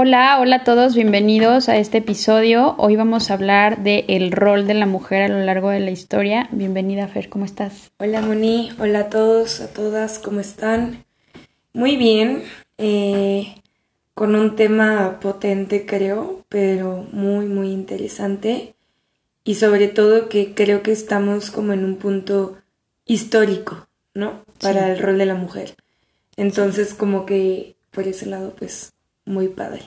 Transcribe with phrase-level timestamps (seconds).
[0.00, 2.76] Hola, hola a todos, bienvenidos a este episodio.
[2.78, 5.90] Hoy vamos a hablar de el rol de la mujer a lo largo de la
[5.90, 6.48] historia.
[6.52, 7.90] Bienvenida, Fer, ¿cómo estás?
[7.98, 8.70] Hola, Moni.
[8.78, 11.04] Hola a todos, a todas, ¿cómo están?
[11.72, 12.44] Muy bien,
[12.76, 13.56] eh,
[14.14, 18.76] con un tema potente, creo, pero muy, muy interesante.
[19.42, 22.56] Y sobre todo que creo que estamos como en un punto
[23.04, 24.44] histórico, ¿no?
[24.60, 25.74] Para el rol de la mujer.
[26.36, 28.92] Entonces, como que por ese lado, pues
[29.28, 29.82] muy padre.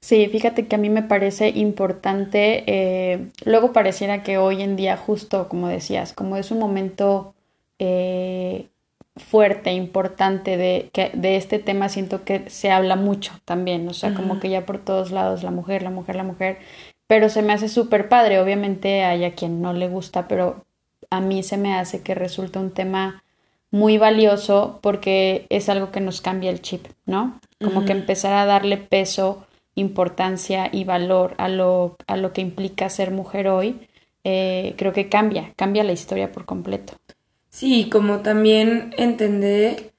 [0.00, 4.96] Sí, fíjate que a mí me parece importante, eh, luego pareciera que hoy en día,
[4.96, 7.34] justo como decías, como es un momento
[7.78, 8.68] eh,
[9.16, 14.12] fuerte, importante de, que, de este tema, siento que se habla mucho también, o sea,
[14.14, 16.58] como que ya por todos lados la mujer, la mujer, la mujer,
[17.06, 20.64] pero se me hace súper padre, obviamente hay a quien no le gusta, pero
[21.10, 23.21] a mí se me hace que resulta un tema
[23.72, 27.40] muy valioso porque es algo que nos cambia el chip, ¿no?
[27.60, 32.88] como que empezar a darle peso, importancia y valor a lo, a lo que implica
[32.90, 33.88] ser mujer hoy,
[34.24, 36.94] eh, creo que cambia, cambia la historia por completo.
[37.48, 39.92] Sí, como también entender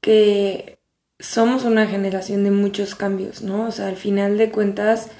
[0.00, 0.78] que
[1.18, 3.68] somos una generación de muchos cambios, ¿no?
[3.68, 5.10] O sea, al final de cuentas,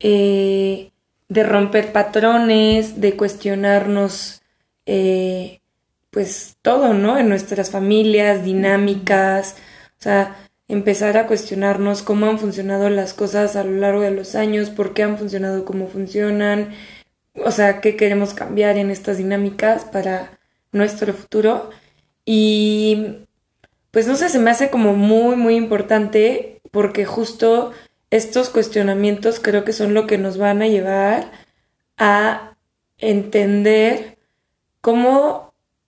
[0.00, 0.90] eh,
[1.28, 4.42] de romper patrones, de cuestionarnos,
[4.86, 5.60] eh,
[6.14, 7.18] pues todo, ¿no?
[7.18, 9.56] En nuestras familias, dinámicas,
[9.98, 10.36] o sea,
[10.68, 14.94] empezar a cuestionarnos cómo han funcionado las cosas a lo largo de los años, por
[14.94, 16.72] qué han funcionado como funcionan,
[17.44, 20.38] o sea, qué queremos cambiar en estas dinámicas para
[20.70, 21.70] nuestro futuro.
[22.24, 23.26] Y
[23.90, 27.72] pues no sé, se me hace como muy, muy importante porque justo
[28.10, 31.32] estos cuestionamientos creo que son lo que nos van a llevar
[31.96, 32.56] a
[32.98, 34.16] entender
[34.80, 35.43] cómo,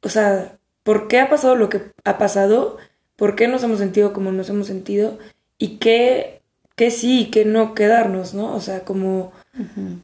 [0.06, 2.78] o sea, por qué ha pasado lo que ha pasado
[3.16, 5.18] por qué nos hemos sentido como nos hemos sentido
[5.58, 6.42] y qué,
[6.76, 8.54] qué sí y qué no quedarnos, ¿no?
[8.54, 9.32] O sea, como,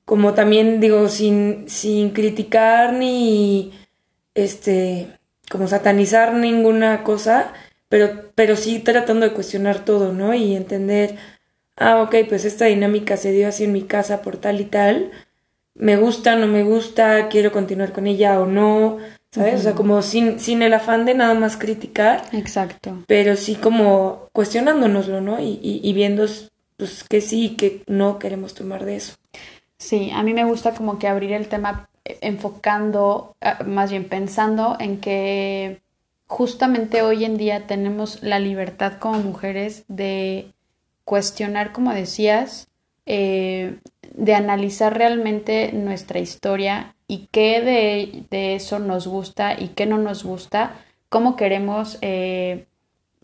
[0.05, 3.72] como también digo, sin, sin criticar ni
[4.34, 5.19] este
[5.50, 7.53] como satanizar ninguna cosa,
[7.91, 10.34] pero, pero sí tratando de cuestionar todo, ¿no?
[10.34, 11.16] Y entender,
[11.77, 15.12] ah, ok, pues esta dinámica se dio así en mi casa por tal y tal,
[15.75, 18.98] me gusta, no me gusta, quiero continuar con ella o no,
[19.32, 19.60] ¿sabes?
[19.60, 22.22] O sea, como sin, sin el afán de nada más criticar.
[22.32, 23.03] Exacto.
[23.06, 25.41] Pero sí como cuestionándonoslo, ¿no?
[25.41, 26.26] Y, y, viendo
[26.76, 29.15] pues que sí y que no queremos tomar de eso.
[29.78, 34.09] Sí, a mí me gusta como que abrir el tema eh, enfocando, ah, más bien
[34.09, 35.81] pensando en que
[36.26, 40.53] justamente hoy en día tenemos la libertad como mujeres de
[41.04, 42.69] cuestionar, como decías,
[43.06, 43.78] eh,
[44.15, 47.61] de analizar realmente nuestra historia y qué
[48.31, 50.75] de, eso nos gusta y qué no nos gusta,
[51.09, 52.67] cómo queremos eh,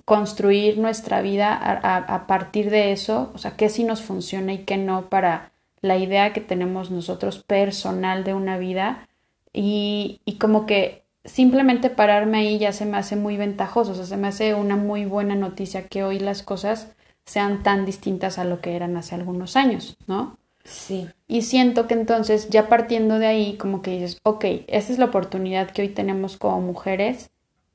[0.04, 4.78] construir nuestra vida a, partir de eso, o sea, qué sí nos funciona y qué
[4.78, 9.06] no para la idea que tenemos nosotros personal de una vida
[9.52, 14.06] y, y como que simplemente pararme ahí ya se me hace muy ventajoso, o sea,
[14.06, 16.88] se me hace una muy buena noticia que hoy las cosas
[17.26, 20.38] sean tan distintas a lo que eran hace algunos años, ¿no?
[20.68, 21.08] Sí.
[21.26, 25.06] Y siento que entonces, ya partiendo de ahí, como que dices, ok, esa es la
[25.06, 27.30] oportunidad que hoy tenemos como mujeres,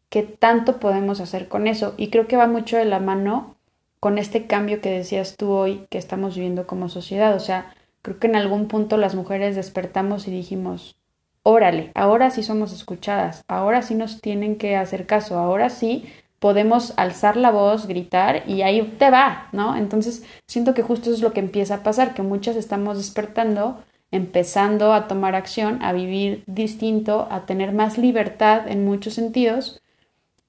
[0.10, 1.96] ¿qué tanto podemos hacer con eso?
[1.98, 3.56] Y creo que va mucho de la mano
[4.00, 7.36] con este cambio que decías tú hoy que estamos viviendo como sociedad.
[7.36, 7.74] O sea,
[8.04, 10.96] creo que en algún punto las mujeres despertamos y dijimos,
[11.42, 16.06] órale, ahora sí somos escuchadas, ahora sí nos tienen que hacer caso, ahora sí
[16.44, 19.78] podemos alzar la voz, gritar y ahí te va, ¿no?
[19.78, 23.82] Entonces siento que justo eso es lo que empieza a pasar, que muchas estamos despertando,
[24.12, 29.82] empezando a tomar acción, a vivir distinto, a tener más libertad en muchos sentidos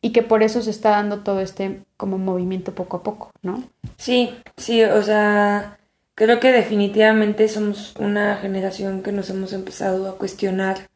[0.03, 3.63] y que por eso se está dando todo este como movimiento poco a poco, ¿no?
[3.97, 5.79] Sí, sí, o sea,
[6.17, 10.89] creo que definitivamente somos una generación que nos hemos empezado a cuestionar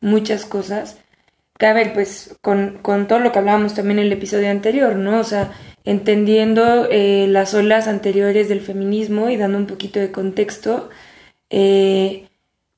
[0.00, 0.96] muchas cosas
[1.58, 5.18] que a ver, pues con, todo lo que hablábamos también en el episodio anterior, ¿no?
[5.20, 5.52] O sea,
[5.84, 10.88] entendiendo eh, las olas anteriores del feminismo y dando un poquito de contexto,
[11.50, 12.28] eh,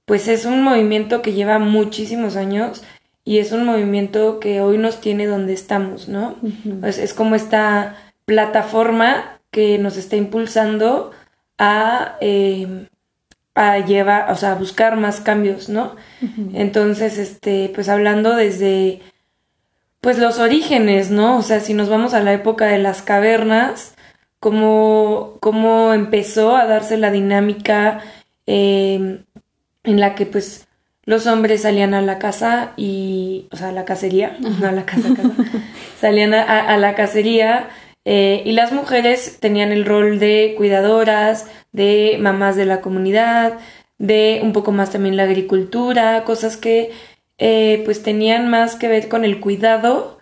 [0.07, 2.83] pues es un movimiento que lleva muchísimos años
[3.25, 6.37] y es un movimiento que hoy nos tiene donde estamos, ¿no?
[6.83, 11.13] es como esta plataforma que nos está impulsando
[11.59, 12.89] a eh,
[13.61, 15.95] a llevar, o sea, a buscar más cambios, ¿no?
[16.55, 19.03] Entonces, este, pues hablando desde,
[20.01, 21.37] pues los orígenes, ¿no?
[21.37, 23.97] O sea, si nos vamos a la época de las cavernas,
[24.39, 28.01] cómo, cómo empezó a darse la dinámica
[28.47, 29.25] em,
[29.85, 30.67] en la que, pues,
[31.05, 34.87] los hombres salían a la casa y, o sea, a la cacería, no a la
[34.87, 35.35] casa, casa,
[36.01, 37.69] salían a, la cacería
[38.05, 43.59] Eh, y las mujeres tenían el rol de cuidadoras, de mamás de la comunidad,
[43.99, 46.91] de un poco más también la agricultura, cosas que
[47.39, 50.19] eh, pues tenían más que ver con el cuidado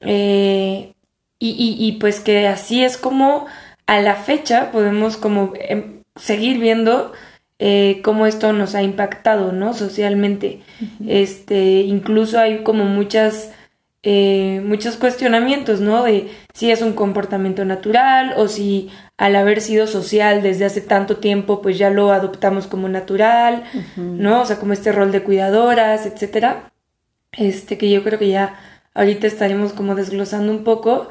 [0.00, 0.94] eh,
[1.38, 3.46] y, y, pues que así es como
[3.86, 7.12] a la fecha podemos como em, seguir viendo
[7.58, 9.74] eh, cómo esto nos ha impactado, ¿no?
[9.74, 10.60] Socialmente.
[11.06, 13.52] Este, incluso hay como muchas,
[14.02, 16.04] eh, muchos cuestionamientos, ¿no?
[16.04, 21.16] De si es un comportamiento natural o si al haber sido social desde hace tanto
[21.16, 23.64] tiempo, pues ya lo adoptamos como natural,
[23.96, 24.42] ¿no?
[24.42, 26.72] O sea, como este rol de cuidadoras, etcétera.
[27.32, 28.58] Este, que yo creo que ya
[28.94, 31.08] ahorita estaremos como desglosando un poco.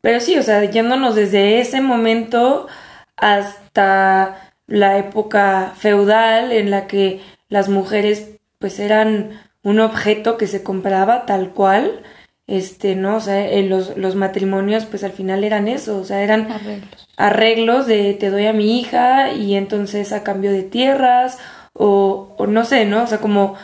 [0.00, 2.68] Pero sí, o sea, yéndonos desde ese momento
[3.16, 10.62] hasta la época feudal en la que las mujeres pues eran un objeto que se
[10.62, 12.02] compraba tal cual,
[12.48, 13.16] este, ¿no?
[13.16, 17.08] O sea, en los, los matrimonios pues al final eran eso, o sea, eran arreglos.
[17.16, 21.38] arreglos de te doy a mi hija y entonces a cambio de tierras
[21.74, 23.04] o, o no sé, ¿no?
[23.04, 23.54] O sea, como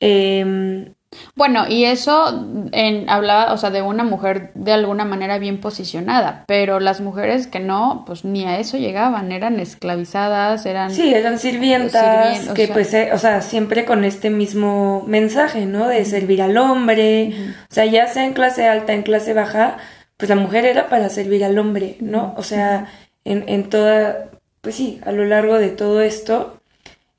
[0.00, 0.92] eh,
[1.34, 6.44] bueno, y eso en, hablaba, o sea, de una mujer de alguna manera bien posicionada,
[6.46, 10.90] pero las mujeres que no, pues ni a eso llegaban, eran esclavizadas, eran...
[10.90, 15.88] Sí, eran sirvientas, que pues, eh, o sea, siempre con este mismo mensaje, ¿no?
[15.88, 17.34] De servir al hombre,
[17.70, 19.78] o sea, ya sea en clase alta, en clase baja,
[20.16, 22.34] pues la mujer era para servir al hombre, ¿no?
[22.36, 22.86] O sea,
[23.24, 26.60] en, en toda, pues sí, a lo largo de todo esto,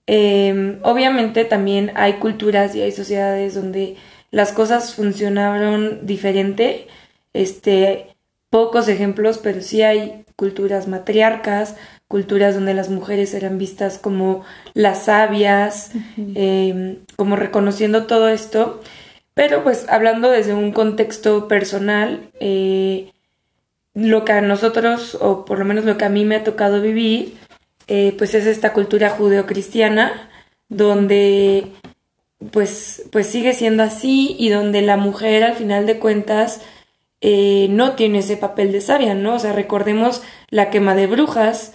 [0.08, 3.98] Em, obviamente también hay culturas y hay sociedades donde
[4.32, 6.88] las cosas funcionaron diferente.
[7.34, 8.16] Este,
[8.50, 11.76] pocos ejemplos, pero sí hay culturas matriarcas,
[12.08, 14.44] culturas donde las mujeres eran vistas como
[14.74, 15.92] las sabias,
[16.36, 18.82] em, como reconociendo todo esto.
[19.34, 23.12] Pero pues hablando desde un contexto personal, eh,
[23.94, 26.82] lo que a nosotros, o por lo menos lo que a mí me ha tocado
[26.82, 27.36] vivir,
[27.88, 30.30] eh, pues es esta cultura judeocristiana
[30.70, 31.72] donde
[32.52, 36.62] pues, pues sigue siendo así y donde la mujer al final de cuentas
[37.22, 39.36] eh, no tiene ese papel de sabia, ¿no?
[39.36, 41.74] O sea, recordemos la quema de brujas,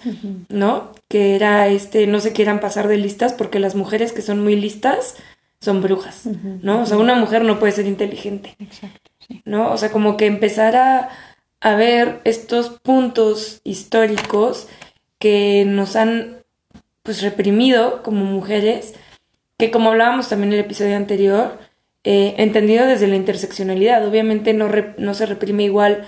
[0.48, 0.92] ¿no?
[1.08, 4.54] Que era este, no se quieran pasar de listas porque las mujeres que son muy
[4.54, 5.16] listas
[5.60, 6.26] son brujas,
[6.62, 6.82] ¿no?
[6.82, 9.10] O sea, una mujer no puede ser inteligente, Exacto,
[9.44, 9.72] ¿no?
[9.72, 11.10] O sea, como que empezar a,
[11.60, 14.68] a ver estos puntos históricos
[15.20, 16.38] que nos han
[17.04, 18.94] pues reprimido como mujeres,
[19.58, 21.58] que como hablábamos también en el episodio anterior,
[22.02, 24.06] eh, entendido desde la interseccionalidad.
[24.06, 24.68] Obviamente no,
[24.98, 26.06] no se reprime igual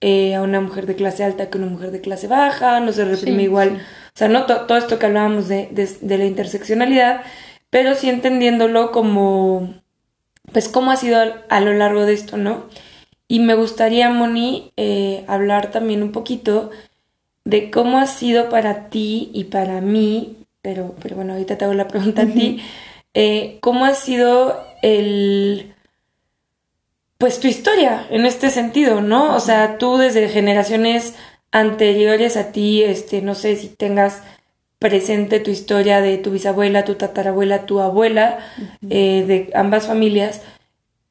[0.00, 2.92] eh, a una mujer de clase alta que a una mujer de clase baja, no
[2.92, 3.78] se reprime igual,
[4.14, 7.22] o sea, no todo esto que hablábamos de, de, la interseccionalidad,
[7.70, 9.74] pero sí entendiéndolo como,
[10.52, 11.18] pues, cómo ha sido
[11.48, 12.66] a, lo largo de esto, ¿no?
[13.26, 16.70] Y me gustaría, Moni, eh, hablar también un poquito
[17.48, 21.72] de cómo ha sido para ti y para mí, pero, pero bueno, ahorita te hago
[21.72, 22.60] la pregunta a ti,
[23.14, 25.72] eh, ¿cómo ha sido el,
[27.16, 29.34] pues tu historia en este sentido, ¿no?
[29.34, 31.14] O sea, tú desde generaciones
[31.50, 34.20] anteriores a ti, este, no sé si tengas
[34.78, 38.40] presente tu historia de tu bisabuela, tu tatarabuela, tu abuela,
[38.90, 40.42] eh, de ambas familias,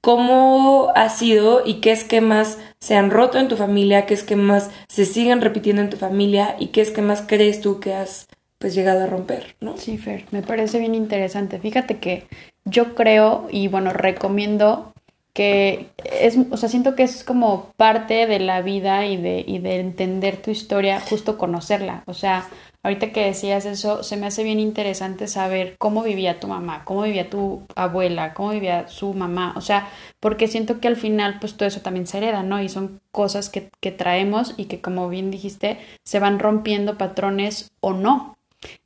[0.02, 5.06] ¿cómo ha sido y qué esquemas se han roto en tu familia, qué esquemas se
[5.06, 8.28] siguen repitiendo en tu familia y qué esquemas crees tú que has
[8.60, 9.78] pues llegado a romper, ¿no?
[9.78, 11.60] Sí, Fer, me parece bien interesante.
[11.60, 12.28] Fíjate que
[12.66, 14.94] yo creo y bueno, recomiendo
[15.34, 19.60] que es, o sea, siento que es como parte de la vida y de, y
[19.60, 22.02] de entender tu historia, justo conocerla.
[22.08, 22.50] O sea,
[22.88, 27.04] ahorita que decías eso, se me hace bien interesante saber cómo vivía tu mamá, cómo
[27.04, 29.54] vivía tu abuela, cómo vivía su mamá.
[29.58, 29.90] O sea,
[30.20, 32.62] porque siento que al final, pues todo eso también se hereda, ¿no?
[32.62, 37.72] Y son cosas que, que traemos y que, como bien dijiste, se van rompiendo patrones
[37.82, 38.38] o no.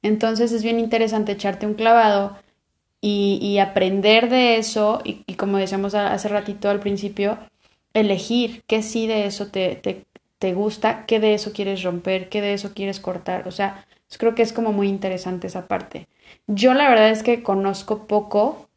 [0.01, 2.37] Entonces es bien interesante echarte un clavado
[3.01, 7.37] y, aprender de eso y, como decíamos hace ratito al principio,
[7.93, 10.05] elegir qué sí de eso te, te,
[10.39, 13.47] te, gusta, qué de eso quieres romper, qué de eso quieres cortar.
[13.47, 13.85] O sea,
[14.17, 16.07] creo que es como muy interesante esa parte.
[16.47, 18.67] Yo la verdad es que conozco poco.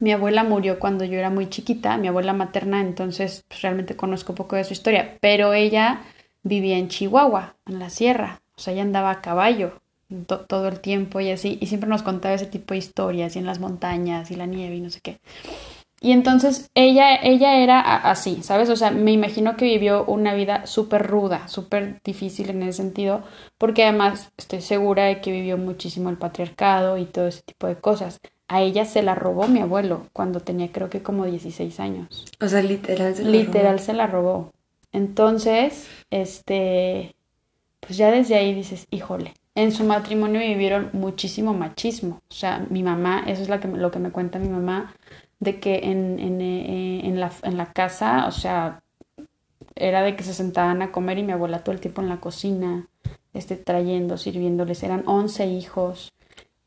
[0.00, 4.34] Mi abuela murió cuando yo era muy chiquita, mi abuela materna, entonces pues, realmente conozco
[4.34, 6.02] poco de su historia, pero ella
[6.42, 9.80] vivía en Chihuahua, en la sierra, o sea, ella andaba a caballo,
[10.26, 13.46] todo el tiempo y así, y siempre nos contaba ese tipo de historias, y en
[13.46, 15.18] las montañas, y la nieve, y no sé qué.
[16.04, 18.68] Y entonces ella, ella era así, ¿sabes?
[18.70, 23.22] O sea, me imagino que vivió una vida súper ruda, súper difícil en ese sentido,
[23.56, 27.76] porque además estoy segura de que vivió muchísimo el patriarcado y todo ese tipo de
[27.76, 28.20] cosas.
[28.48, 32.24] A ella se la robó mi abuelo cuando tenía creo que como 16 años.
[32.40, 34.50] O sea, literal se la Literal se la robó.
[34.90, 37.14] Entonces, este,
[37.80, 42.22] pues ya desde ahí dices, híjole, en su matrimonio vivieron muchísimo machismo.
[42.30, 44.94] O sea, mi mamá, eso es lo que, lo que me cuenta mi mamá,
[45.42, 48.80] de que en, en, eh, en, la, en la casa, o sea,
[49.74, 52.20] era de que se sentaban a comer y mi abuela todo el tiempo en la
[52.20, 52.86] cocina,
[53.34, 54.84] este, trayendo, sirviéndoles.
[54.84, 56.12] Eran 11 hijos.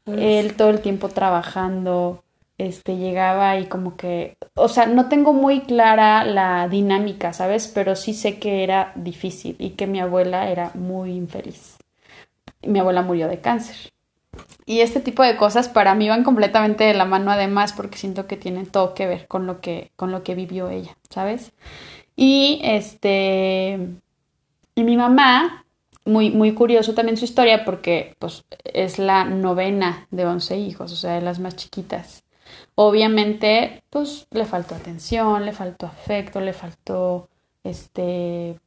[0.05, 2.23] Él todo el tiempo trabajando,
[2.57, 7.71] este, llegaba y como que, o sea, no tengo muy clara la dinámica, ¿sabes?
[7.73, 11.77] Pero sí sé que era difícil y que mi abuela era muy infeliz.
[12.61, 13.94] Mi abuela murió de cáncer.
[14.65, 18.27] Y este tipo de cosas para mí van completamente de la mano además porque siento
[18.27, 21.51] que tienen todo que ver con lo que, con lo que vivió ella, ¿sabes?
[22.15, 23.79] Y este,
[24.75, 25.65] y mi mamá,
[26.05, 30.95] muy, muy curioso también su historia porque pues es la novena de once hijos, o
[30.95, 32.23] sea, de las más chiquitas.
[32.75, 37.29] Obviamente, pues le faltó atención, le faltó afecto, le faltó,
[37.63, 38.59] este,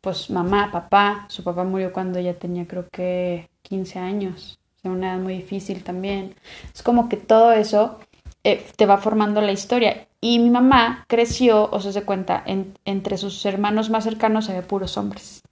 [0.00, 1.26] pues mamá, papá.
[1.28, 5.82] Su papá murió cuando ella tenía creo que 15 años, sea, una edad muy difícil
[5.82, 6.34] también.
[6.74, 7.98] Es como que todo eso
[8.44, 10.06] eh, te va formando la historia.
[10.20, 12.44] Y mi mamá creció, o sea, se cuenta,
[12.84, 15.42] entre sus hermanos más cercanos había puros hombres.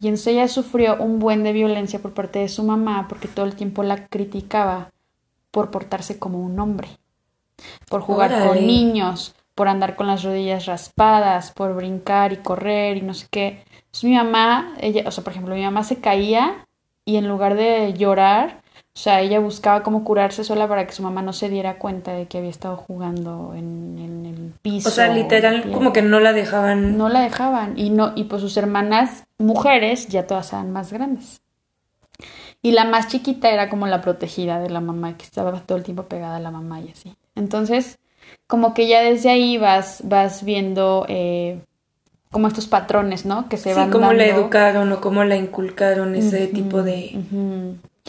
[0.00, 3.44] Y entonces ella sufrió un buen de violencia por parte de su mamá porque todo
[3.44, 4.90] el tiempo la criticaba
[5.50, 6.88] por portarse como un hombre,
[7.88, 13.02] por jugar con niños, por andar con las rodillas raspadas, por brincar y correr y
[13.02, 13.64] no sé qué.
[13.74, 16.66] Entonces mi mamá, ella, o sea, por ejemplo, mi mamá se caía
[17.04, 18.59] y en lugar de llorar,
[18.92, 22.12] o sea, ella buscaba cómo curarse sola para que su mamá no se diera cuenta
[22.12, 24.88] de que había estado jugando en, el piso.
[24.88, 26.98] O sea, literal, como que no la dejaban.
[26.98, 27.78] No la dejaban.
[27.78, 31.40] Y no, y pues sus hermanas mujeres ya todas eran más grandes.
[32.62, 35.84] Y la más chiquita era como la protegida de la mamá, que estaba todo el
[35.84, 37.16] tiempo pegada a la mamá y así.
[37.36, 37.98] Entonces,
[38.46, 41.60] como que ya desde ahí vas, vas viendo eh,
[42.30, 43.48] como estos patrones, ¿no?
[43.48, 47.18] Que se sí, van cómo la educaron o cómo la inculcaron ese tipo de...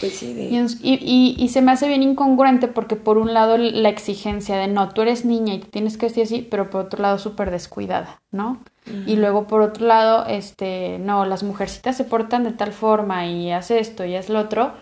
[0.02, 4.68] Pues y, y, se me hace bien incongruente porque por un lado la exigencia de
[4.68, 7.52] no, tú eres niña y te tienes que decir así, pero por otro lado súper
[7.52, 8.64] descuidada, ¿no?
[9.06, 13.52] Y luego por otro lado, este, no, las mujercitas se portan de tal forma y
[13.52, 14.74] hace esto y hace lo otro,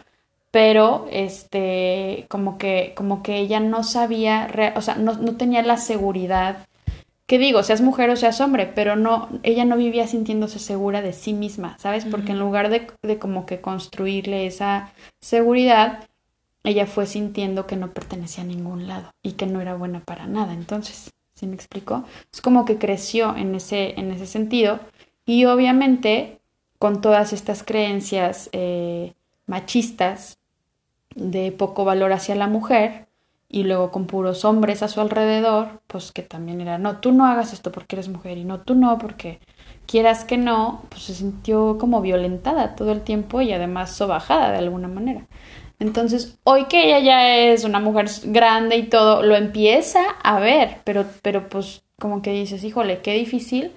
[0.52, 4.48] pero este, como que, como que ella no sabía,
[4.78, 6.69] o sea, no, no tenía la seguridad
[7.30, 11.14] que digo, seas mujer o seas hombre, pero no, ella no vivía sintiéndose segura de
[11.14, 12.04] sí misma, ¿sabes?
[12.06, 16.10] Porque en lugar de, de, como que construirle esa seguridad,
[16.64, 20.26] ella fue sintiendo que no pertenecía a ningún lado y que no era buena para
[20.26, 20.54] nada.
[20.54, 22.04] Entonces, ¿sí me explicó?
[22.34, 24.80] Es como que creció en ese, en ese sentido
[25.24, 26.40] y obviamente
[26.80, 29.14] con todas estas creencias eh,
[29.46, 30.40] machistas
[31.14, 33.06] de poco valor hacia la mujer,
[33.50, 37.26] y luego con puros hombres a su alrededor, pues que también era, no, tú no
[37.26, 39.40] hagas esto porque eres mujer y no, tú no porque
[39.88, 44.60] quieras que no, pues se sintió como violentada todo el tiempo y además sobajada de
[44.60, 45.26] alguna manera.
[45.80, 50.82] Entonces, hoy que ella ya es una mujer grande y todo, lo empieza a ver,
[50.84, 53.72] pero, pero pues como que dices, híjole, qué difícil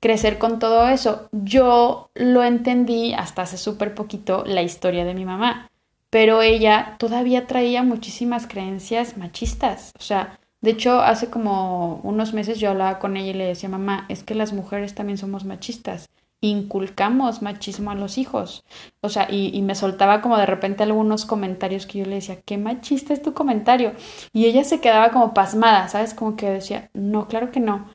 [0.00, 1.28] crecer con todo eso.
[1.32, 5.70] Yo lo entendí hasta hace súper poquito la historia de mi mamá
[6.10, 9.92] pero ella todavía traía muchísimas creencias machistas.
[9.98, 13.68] O sea, de hecho, hace como unos meses yo hablaba con ella y le decía,
[13.68, 16.08] mamá, es que las mujeres también somos machistas.
[16.40, 18.64] Inculcamos machismo a los hijos.
[19.00, 22.40] O sea, y, y me soltaba como de repente algunos comentarios que yo le decía,
[22.42, 23.92] qué machista es tu comentario.
[24.32, 26.14] Y ella se quedaba como pasmada, ¿sabes?
[26.14, 27.86] Como que decía, no, claro que no.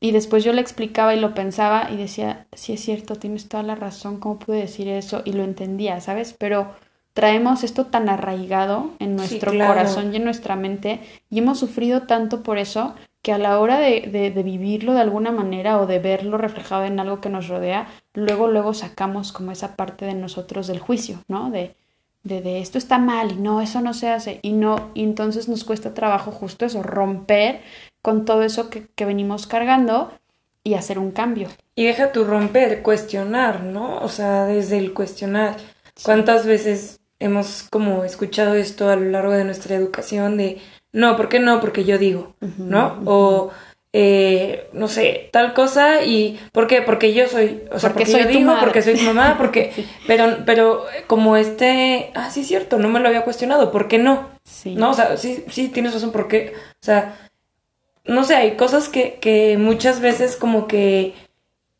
[0.00, 3.62] Y después yo le explicaba y lo pensaba y decía, sí es cierto, tienes toda
[3.62, 5.22] la razón, ¿cómo pude decir eso?
[5.24, 6.34] Y lo entendía, ¿sabes?
[6.38, 6.74] Pero
[7.14, 12.42] traemos esto tan arraigado en nuestro corazón y en nuestra mente y hemos sufrido tanto
[12.42, 16.36] por eso que a la hora de, de, vivirlo de alguna manera o de verlo
[16.36, 20.78] reflejado en algo que nos rodea, luego, luego sacamos como esa parte de nosotros del
[20.78, 21.50] juicio, ¿no?
[21.50, 21.74] De,
[22.22, 25.48] de, de esto está mal y no, eso no se hace y no, y entonces
[25.48, 27.62] nos cuesta trabajo justo eso, romper
[28.02, 30.12] con todo eso que, que venimos cargando
[30.62, 31.48] y hacer un cambio.
[31.76, 34.00] Y deja tu romper, cuestionar, ¿no?
[34.00, 35.56] O sea, desde el cuestionar.
[36.02, 40.58] ¿Cuántas veces hemos como escuchado esto a lo largo de nuestra educación de
[40.92, 41.60] no, ¿por qué no?
[41.60, 43.00] Porque yo digo, ¿no?
[43.04, 43.50] O
[43.96, 46.82] eh, no sé, tal cosa y ¿por qué?
[46.82, 49.72] Porque yo soy, o sea, porque, soy yo digo, porque soy tu mamá, porque
[50.08, 53.98] pero pero como este, ah, sí es cierto, no me lo había cuestionado, ¿por qué
[53.98, 54.30] no?
[54.44, 54.74] Sí.
[54.74, 57.16] No, o sea, sí sí tienes razón, porque o sea,
[58.04, 61.14] no sé, hay cosas que que muchas veces como que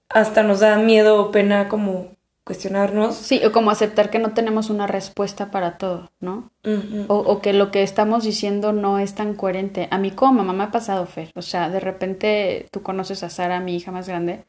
[0.08, 2.13] hasta nos da miedo o pena como
[2.44, 3.16] cuestionarnos.
[3.16, 6.50] Sí, o como aceptar que no tenemos una respuesta para todo, ¿no?
[7.08, 9.88] o, o, que lo que estamos diciendo no es tan coherente.
[9.90, 11.30] A mí como mamá me ha pasado, Fer.
[11.34, 14.44] O sea, de repente tú conoces a Sara, mi hija más grande.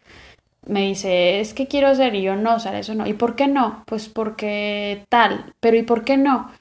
[0.68, 3.08] me dice, es que quiero hacer y yo no, Sara, eso no.
[3.08, 3.84] ¿Y por qué no?
[3.88, 6.52] Pues porque tal, pero ¿y por qué no?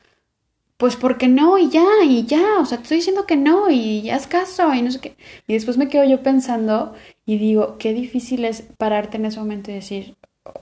[0.77, 4.03] Pues porque no y ya, y ya, o sea, te estoy diciendo que no y
[4.03, 5.17] ya haz caso y no sé qué.
[5.47, 9.71] Y después me quedo yo pensando y digo, qué difícil es pararte en ese momento
[9.71, 10.17] y decir,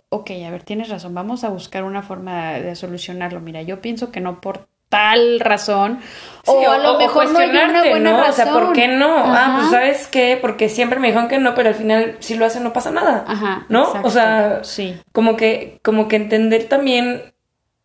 [0.08, 3.40] ok, a ver, tienes razón, vamos a buscar una forma de, solucionarlo.
[3.40, 6.00] Mira, yo pienso que no por tal razón
[6.44, 8.16] o a lo mejor no hay una buena ¿no?
[8.18, 8.30] razón.
[8.30, 9.16] O sea, ¿por qué no?
[9.24, 10.38] Ah, pues ¿sabes qué?
[10.38, 13.24] Porque siempre me dijeron que no, pero al final si lo hacen no pasa nada.
[13.26, 13.64] Ajá.
[13.70, 13.86] ¿No?
[13.86, 14.08] exacto.
[14.08, 15.00] O sea, sí.
[15.12, 17.32] como que como que entender también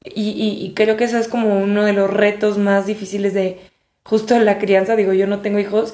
[0.04, 3.62] y, y, y creo que eso es como uno de los retos más difíciles de
[4.08, 5.94] justo la crianza, digo, yo no tengo hijos,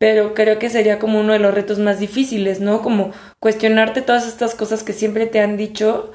[0.00, 2.80] pero creo que sería como uno de los retos más difíciles, ¿no?
[2.80, 6.12] Como cuestionarte todas estas cosas que siempre te han dicho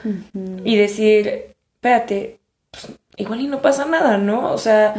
[0.63, 2.39] y decir, espérate,
[2.71, 4.51] pues, igual y no pasa nada, ¿no?
[4.51, 4.95] O sea,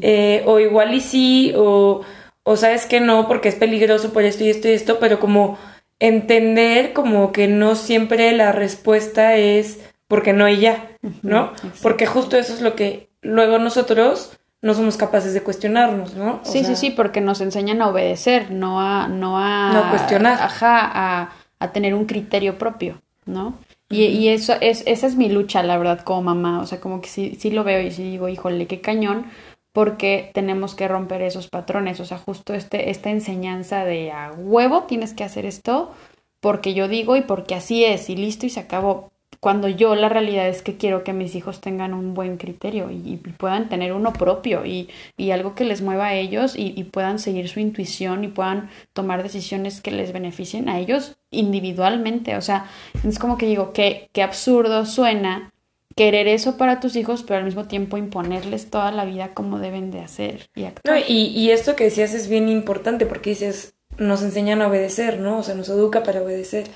[0.00, 2.00] eh, o igual y sí, o,
[2.42, 5.58] o sabes que no, porque es peligroso por esto y esto y esto, pero como
[5.98, 10.88] entender como que no siempre la respuesta es porque no y ya,
[11.20, 11.52] ¿no?
[11.82, 14.32] Porque justo eso es lo que luego nosotros
[14.62, 16.40] no somos capaces de cuestionarnos, ¿no?
[16.42, 19.90] O Sí, sea, sí, sí, porque nos enseñan a obedecer, no a, no a, No
[19.90, 20.40] cuestionar.
[20.40, 23.54] Ajá, a, a tener un criterio propio, ¿no?
[23.88, 26.60] Y, y eso es, esa es mi lucha, la verdad, como mamá.
[26.60, 29.26] O sea, como que sí, sí lo veo y sí digo, híjole, qué cañón,
[29.72, 31.98] porque tenemos que romper esos patrones.
[32.00, 35.92] O sea, justo este, esta enseñanza de a huevo tienes que hacer esto
[36.40, 39.10] porque yo digo y porque así es, y listo, y se acabó.
[39.40, 43.16] Cuando yo la realidad es que quiero que mis hijos tengan un buen criterio y,
[43.38, 47.48] puedan tener uno propio y, y algo que les mueva a ellos y, puedan seguir
[47.48, 52.36] su intuición y puedan tomar decisiones que les beneficien a ellos individualmente.
[52.36, 52.66] O sea,
[53.02, 55.50] es como que digo, qué, qué absurdo suena
[55.96, 59.90] querer eso para tus hijos, pero al mismo tiempo imponerles toda la vida como deben
[59.90, 61.02] de hacer y No, actuar.
[61.08, 65.38] y, y esto que decías es bien importante porque dices, nos enseñan a obedecer, ¿no?
[65.38, 66.66] O sea, nos educa para obedecer.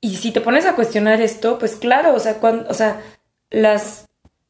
[0.00, 3.00] Y si te pones a cuestionar esto, pues claro, o sea, cuando, o sea,
[3.50, 4.06] las,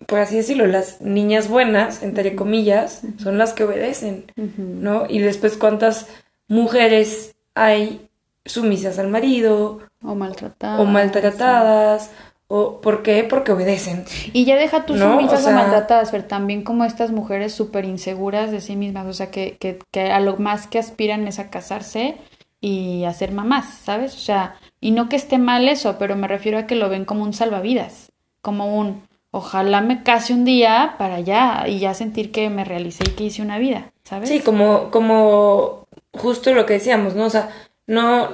[0.06, 4.30] por así decirlo, las niñas buenas, entre comillas, son las que obedecen.
[4.36, 5.06] ¿no?
[5.08, 6.06] Y después cuántas
[6.48, 8.08] mujeres hay
[8.44, 10.80] sumisas al marido O maltratadas.
[10.80, 12.10] o maltratadas,
[12.46, 13.24] o ¿por qué?
[13.24, 14.04] Porque obedecen.
[14.32, 18.50] Y ya deja tus No, sumisas o maltratadas, pero también como estas mujeres súper inseguras
[18.50, 21.50] de sí mismas, o sea, que, que, que a lo más que aspiran es a
[21.50, 22.16] casarse
[22.60, 24.14] y a ser mamás, ¿sabes?
[24.14, 27.04] O sea, y no que esté mal eso, pero me refiero a que lo ven
[27.04, 32.32] como un salvavidas, como un, ojalá me case un día para ya y ya sentir
[32.32, 34.28] que me realicé y que hice una vida, ¿sabes?
[34.28, 37.26] Sí, como, como justo lo que decíamos, ¿no?
[37.26, 37.50] O sea,
[37.86, 38.28] no,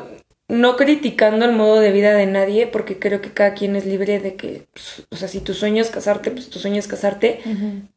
[0.49, 4.19] no criticando el modo de vida de nadie, porque creo que cada quien es libre
[4.19, 7.41] de que, pues, o sea, si tu sueño es casarte, pues tu sueño es casarte,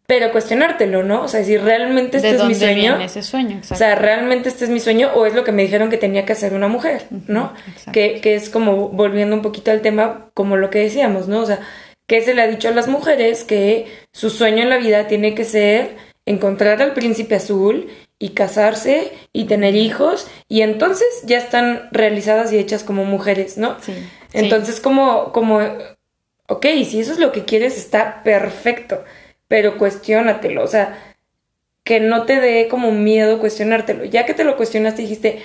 [0.06, 1.24] pero cuestionártelo, ¿no?
[1.24, 3.60] O sea, si realmente este ¿De es mi sueño, viene ese sueño?
[3.70, 6.26] o sea, realmente este es mi sueño o es lo que me dijeron que tenía
[6.26, 7.54] que hacer una mujer, ¿no?
[7.92, 11.42] Que, que es como volviendo un poquito al tema, como lo que decíamos, ¿no?
[11.42, 11.60] O sea,
[12.08, 15.36] que se le ha dicho a las mujeres que su sueño en la vida tiene
[15.36, 17.88] que ser encontrar al príncipe azul
[18.20, 23.78] y casarse y tener hijos y entonces ya están realizadas y hechas como mujeres, ¿no?
[23.82, 24.00] Sí, sí.
[24.34, 25.60] Entonces como, como,
[26.48, 29.04] ok, si eso es lo que quieres está perfecto,
[29.48, 31.16] pero cuestiónatelo, o sea,
[31.84, 34.04] que no te dé como miedo cuestionártelo.
[34.04, 35.42] Ya que te lo cuestionaste dijiste,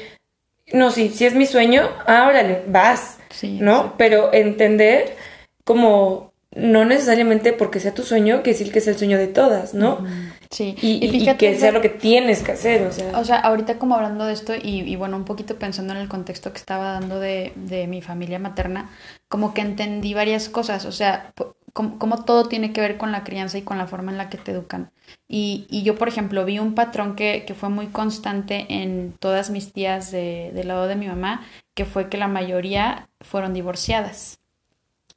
[0.73, 3.95] no, sí, si es mi sueño, ah, órale, vas, Sí, ¿no?
[3.97, 5.17] Pero entender
[5.65, 9.73] como no necesariamente porque sea tu sueño, que decir que es el sueño de todas,
[9.73, 10.05] ¿no?
[10.53, 13.19] Sí, Y, y- y que sea lo que tienes que hacer, o sea.
[13.19, 16.09] O sea, ahorita como hablando de esto y, y bueno, un poquito pensando en el
[16.09, 18.91] contexto que estaba dando de, de mi familia materna,
[19.29, 21.33] como que entendí varias cosas, o sea,
[21.73, 24.29] como, como todo tiene que ver con la crianza y con la forma en la
[24.29, 24.93] que te educan.
[25.27, 29.49] Y, y yo, por ejemplo, vi un patrón que, que fue muy constante en todas
[29.51, 34.39] mis tías de, del lado de mi mamá, que fue que la mayoría fueron divorciadas.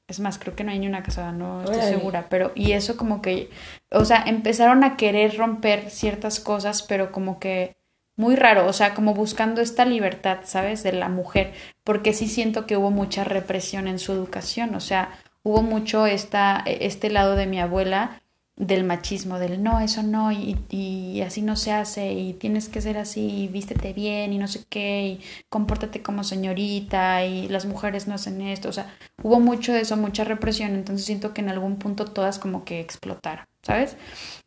[0.07, 2.95] Es más, creo que no hay ni una casada, no estoy segura, pero y eso
[2.95, 3.49] como que,
[3.91, 7.75] o sea, empezaron a querer romper ciertas cosas, pero como que
[8.15, 10.83] muy raro, o sea, como buscando esta libertad, ¿sabes?
[10.83, 15.09] De la mujer, porque sí siento que hubo mucha represión en su educación, o sea,
[15.43, 18.21] hubo mucho esta, este lado de mi abuela
[18.57, 22.97] del machismo, del no, eso no, y, así no se hace, y tienes que ser
[22.97, 28.07] así, y vístete bien, y no sé qué, y compórtate como señorita, y las mujeres
[28.07, 31.49] no hacen esto, o sea, hubo mucho de eso, mucha represión, entonces siento que en
[31.49, 33.97] algún punto todas como que explotaron, ¿sabes?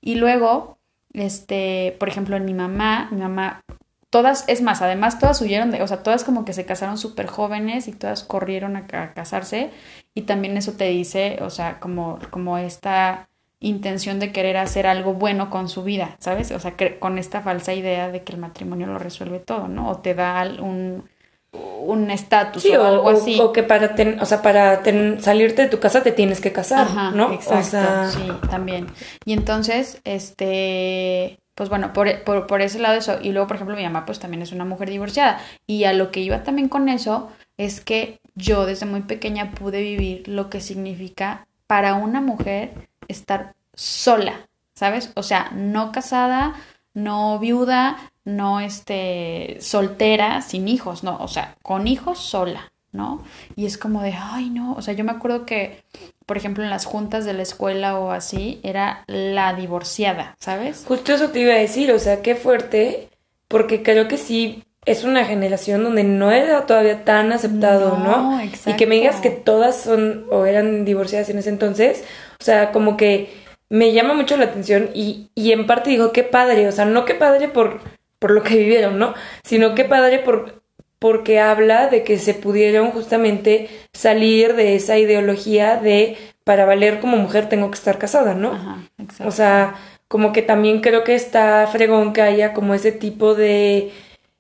[0.01, 0.79] Y luego,
[1.12, 3.62] este, por ejemplo, en mi mamá, mi mamá,
[4.09, 7.27] todas, es más, además todas huyeron de, o sea, todas como que se casaron súper
[7.27, 9.71] jóvenes y todas corrieron a, a casarse,
[10.14, 13.29] y también eso te dice, o sea, como, como esta
[13.61, 16.51] intención de querer hacer algo bueno con su vida, ¿sabes?
[16.53, 19.90] O sea, que, con esta falsa idea de que el matrimonio lo resuelve todo, ¿no?
[19.90, 21.05] O te da un,
[21.53, 23.38] un estatus Sí, o, o, algo así.
[23.40, 26.53] o que para, ten- o sea, para ten- salirte de tu casa te tienes que
[26.53, 27.33] casar, Ajá, ¿no?
[27.33, 28.87] exacto, o sea, sí, también.
[29.25, 33.18] Y entonces, este, pues bueno, por, por, por ese lado eso.
[33.23, 35.40] Y luego, por ejemplo, mi mamá pues también es una mujer divorciada.
[35.66, 39.81] Y a lo que iba también con eso es que yo desde muy pequeña pude
[39.83, 45.12] vivir lo que significa para una mujer estar sola, ¿sabes?
[45.14, 46.55] O sea, no casada,
[46.94, 53.25] no viuda, no este soltera, sin hijos, no, o sea, con hijos sola, ¿no?
[53.57, 55.83] Y es como de, ay, no, o sea, yo me acuerdo que,
[56.27, 60.85] por ejemplo, en las juntas de la escuela o así, era la divorciada, ¿sabes?
[60.87, 63.09] justo eso te iba a decir, o sea, qué fuerte,
[63.49, 68.40] porque creo que sí es una generación donde no era todavía tan aceptado, No, ¿no?
[68.40, 68.70] exacto.
[68.70, 72.05] Y que me digas que todas son o eran divorciadas en ese entonces,
[72.40, 73.31] o sea, como que
[73.70, 77.05] me llama mucho la atención y, y en parte digo, qué padre, o sea, no
[77.05, 77.81] qué padre por,
[78.18, 79.14] por lo que vivieron, ¿no?
[79.44, 80.62] Sino qué padre por,
[80.98, 87.16] porque habla de que se pudieron justamente salir de esa ideología de para valer como
[87.18, 88.53] mujer tengo que estar casada, ¿no?
[88.53, 89.29] Ajá, exacto.
[89.29, 89.74] O sea,
[90.09, 93.92] como que también creo que está fregón que haya como ese tipo de,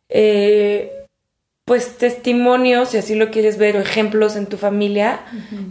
[0.08, 1.04] eh,
[1.64, 5.20] pues, testimonios, si así lo quieres ver, o ejemplos en tu familia,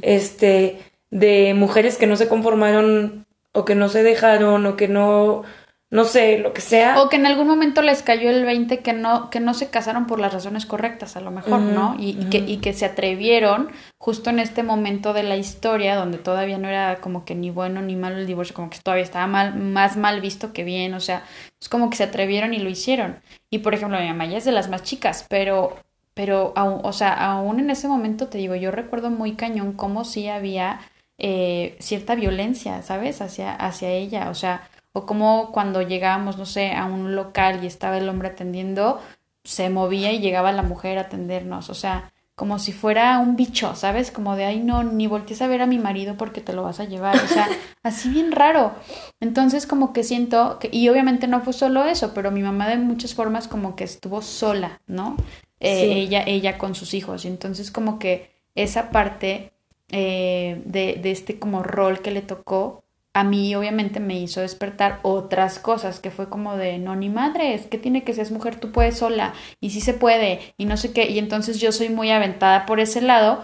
[0.02, 5.44] este, de mujeres que no se conformaron o que no se dejaron o que no,
[5.90, 7.02] no sé, lo que sea.
[7.02, 10.06] O que en algún momento les cayó el 20 que no, que no se casaron
[10.06, 11.96] por las razones correctas, a lo mejor, ¿no?
[11.98, 16.18] Y, y que, y que se atrevieron justo en este momento de la historia, donde
[16.18, 19.28] todavía no era como que ni bueno ni malo el divorcio, como que todavía estaba
[19.28, 21.24] mal, más mal visto que bien, o sea,
[21.62, 23.20] es como que se atrevieron y lo hicieron.
[23.50, 25.78] Y por ejemplo, mi mamá ya es de las más chicas, pero,
[26.14, 30.04] pero, aún, o sea, aún en ese momento te digo, yo recuerdo muy cañón cómo
[30.04, 30.82] sí había
[31.18, 33.22] eh, cierta violencia, ¿sabes?
[33.22, 37.68] Hacia, hacia ella, o sea, o como cuando llegábamos, no sé, a un local y
[37.68, 39.00] estaba el hombre atendiendo,
[39.44, 43.76] se movía y llegaba la mujer a atendernos, o sea, como si fuera un bicho,
[43.76, 44.12] ¿sabes?
[44.12, 46.80] Como de, ay, no, ni voltees a ver a mi marido porque te lo vas
[46.80, 47.48] a llevar, o sea,
[47.84, 48.74] así bien raro.
[49.20, 52.78] Entonces, como que siento, que, y obviamente no fue solo eso, pero mi mamá de
[52.78, 55.16] muchas formas como que estuvo sola, ¿no?
[55.60, 55.92] Eh, Sí.
[55.92, 59.52] ella, ella con sus hijos, y entonces como que esa parte
[59.92, 62.84] eh, de, de este como rol que le tocó,
[63.18, 67.56] a mí obviamente me hizo despertar otras cosas, que fue como de, no, ni madre,
[67.56, 70.78] es que tiene que ser mujer, tú puedes sola, y sí se puede, y no
[70.78, 73.44] sé qué, y entonces yo soy muy aventada por ese lado,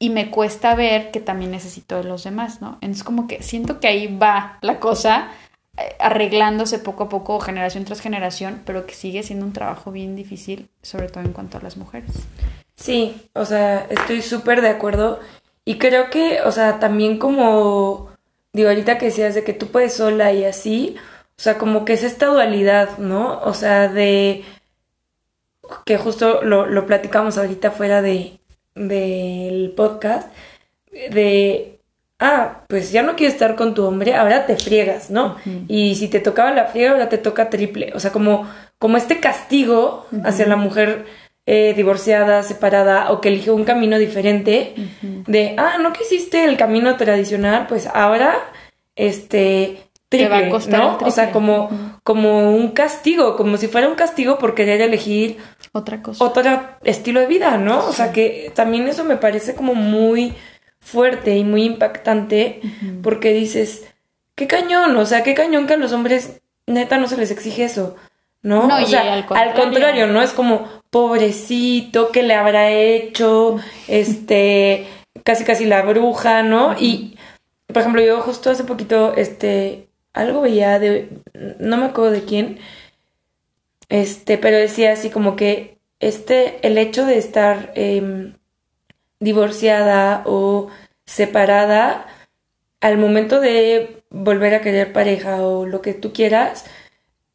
[0.00, 2.78] y me cuesta ver que también necesito de los demás, ¿no?
[2.80, 5.28] Entonces como que siento que ahí va la cosa,
[5.76, 10.16] eh, arreglándose poco a poco, generación tras generación, pero que sigue siendo un trabajo bien
[10.16, 12.10] difícil, sobre todo en cuanto a las mujeres.
[12.74, 15.20] Sí, o sea, estoy súper de acuerdo.
[15.64, 18.11] Y creo que, o sea, también como,
[18.52, 20.96] digo, ahorita que decías de que tú puedes sola y así,
[21.38, 23.40] o sea, como que es esta dualidad, ¿no?
[23.40, 24.44] O sea, de
[25.84, 28.38] que justo lo, lo platicamos ahorita fuera de
[28.74, 30.32] del podcast,
[30.90, 31.78] de,
[32.18, 35.36] ah, pues ya no quieres estar con tu hombre, ahora te friegas, ¿no?
[35.68, 37.92] Y si te tocaba la friega, ahora te toca triple.
[37.94, 41.06] O sea, como, como este castigo hacia la mujer
[41.44, 46.96] eh, divorciada, separada o que eligió un camino diferente de, ah, no quisiste el camino
[46.96, 48.38] tradicional, pues ahora,
[48.94, 53.96] este, Te va a costar O sea, como, como un castigo, como si fuera un
[53.96, 55.38] castigo por querer elegir
[55.72, 56.24] Otra cosa.
[56.24, 57.86] otro estilo de vida, ¿no?
[57.86, 60.34] O sea, que también eso me parece como muy
[60.78, 62.60] fuerte y muy impactante
[63.02, 63.84] porque dices,
[64.36, 67.64] qué cañón, o sea, qué cañón que a los hombres neta no se les exige
[67.64, 67.96] eso,
[68.42, 68.68] ¿no?
[68.68, 70.22] No, o sea, al contrario, ¿no?
[70.22, 73.58] Es como, pobrecito, ¿qué le habrá hecho?
[73.88, 74.86] Este,
[75.24, 76.76] casi casi la bruja, ¿no?
[76.78, 77.16] Y,
[77.66, 81.08] por ejemplo, yo justo hace poquito, este, algo veía de,
[81.58, 82.58] no me acuerdo de quién,
[83.88, 88.34] este, pero decía así como que, este, el hecho de estar em,
[89.20, 90.68] divorciada o
[91.06, 92.06] separada,
[92.80, 96.66] al momento de volver a querer pareja o lo que tú quieras,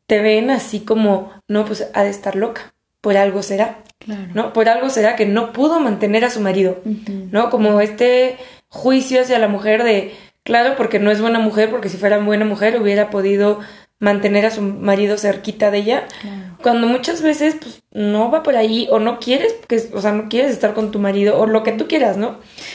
[0.07, 4.29] te ven así como, no, pues ha de estar loca, por algo será, Claro.
[4.33, 4.53] ¿no?
[4.53, 6.79] Por algo será que no pudo mantener a su marido.
[7.31, 7.49] ¿no?
[7.49, 8.38] Como este
[8.69, 12.45] juicio hacia la mujer de, claro, porque no es buena mujer, porque si fuera buena
[12.45, 13.60] mujer hubiera podido
[13.99, 16.38] mantener a su marido cerquita de ella, Claro.
[16.62, 20.29] cuando muchas veces pues no va por ahí o no quieres, porque, o sea, no
[20.29, 22.27] quieres estar con tu marido o lo que tú quieras, ¿no?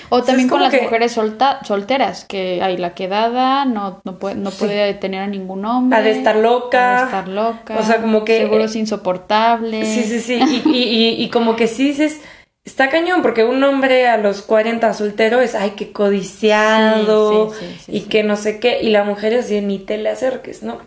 [0.08, 4.18] O Entonces, también con las que- mujeres solta- solteras, que hay la quedada, no, no
[4.18, 4.56] puede, no Sí.
[4.64, 5.96] puede tener a ningún hombre.
[5.98, 6.96] Ha de estar loca.
[6.96, 7.76] ha de estar loca.
[7.78, 9.84] O sea, como que- Seguro es insoportable.
[9.86, 10.40] Sí, sí, sí.
[10.64, 12.20] Y, y, y, y como que sí dices,
[12.64, 17.66] está cañón, porque un hombre a los 40 soltero es, ay, qué codiciado Sí, sí,
[17.66, 18.80] sí, sí, y que no sé qué.
[18.82, 20.80] Y la mujer es ni te le acerques, ¿no?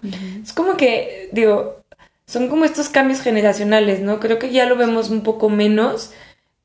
[0.44, 1.82] Es como que, digo,
[2.26, 4.20] son como estos cambios generacionales, ¿no?
[4.20, 6.12] Creo que ya lo vemos un poco menos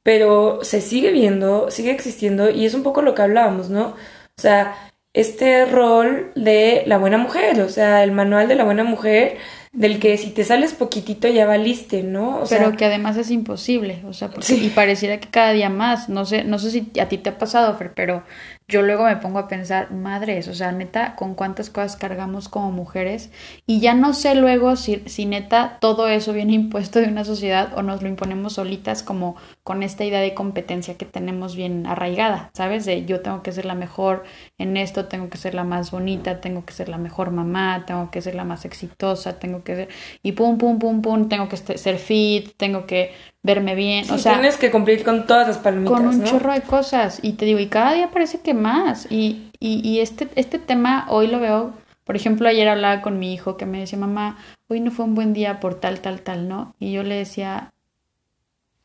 [0.02, 3.88] pero se sigue viendo, sigue existiendo y es un poco lo que hablábamos, ¿no?
[3.88, 4.74] O sea,
[5.12, 9.36] este rol de la buena mujer, o sea, el manual de la buena mujer
[9.72, 12.40] del que si te sales poquitito ya valiste, ¿no?
[12.40, 16.08] O Pero que además es imposible, o sea, porque, y pareciera que cada día más,
[16.08, 18.24] no sé, no sé si a ti te ha pasado, Fer, pero
[18.70, 22.70] yo luego me pongo a pensar, madres, o sea, neta, con cuántas cosas cargamos como
[22.70, 23.30] mujeres
[23.66, 27.76] y ya no sé luego si, si neta todo eso viene impuesto de una sociedad
[27.76, 32.50] o nos lo imponemos solitas como con esta idea de competencia que tenemos bien arraigada,
[32.54, 32.84] ¿sabes?
[32.86, 34.24] De yo tengo que ser la mejor
[34.58, 38.10] en esto, tengo que ser la más bonita, tengo que ser la mejor mamá, tengo
[38.10, 39.88] que ser la más exitosa, tengo que ser...
[40.22, 44.10] y pum, pum, pum, pum, tengo que ser fit, tengo que verme bien.
[44.10, 45.96] o sea, tienes que cumplir con todas las palomitas.
[45.96, 47.20] Con un chorro de cosas.
[47.22, 49.06] Y te digo, y cada día parece que más.
[49.10, 51.72] Y, y, y este, este tema hoy lo veo.
[52.04, 55.14] Por ejemplo, ayer hablaba con mi hijo que me decía, mamá, hoy no fue un
[55.14, 56.74] buen día por tal, tal, tal, ¿no?
[56.80, 57.72] Y yo le decía,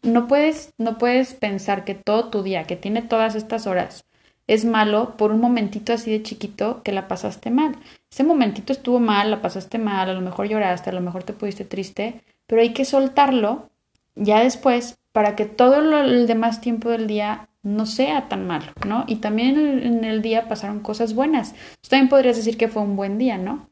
[0.03, 4.05] no puedes, no puedes pensar que todo tu día, que tiene todas estas horas,
[4.47, 7.77] es malo por un momentito así de chiquito que la pasaste mal.
[8.11, 11.33] Ese momentito estuvo mal, la pasaste mal, a lo mejor lloraste, a lo mejor te
[11.33, 13.69] pudiste triste, pero hay que soltarlo
[14.15, 19.05] ya después para que todo el demás tiempo del día no sea tan malo, ¿no?
[19.07, 21.53] Y también en el día pasaron cosas buenas.
[21.81, 23.69] Tú también podrías decir que fue un buen día, ¿no?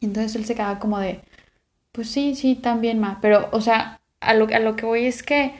[0.00, 1.20] Y entonces él se quedaba como de,
[1.92, 3.18] pues sí, sí, también, ma.
[3.20, 5.52] Pero, o sea, a lo, a lo que voy es que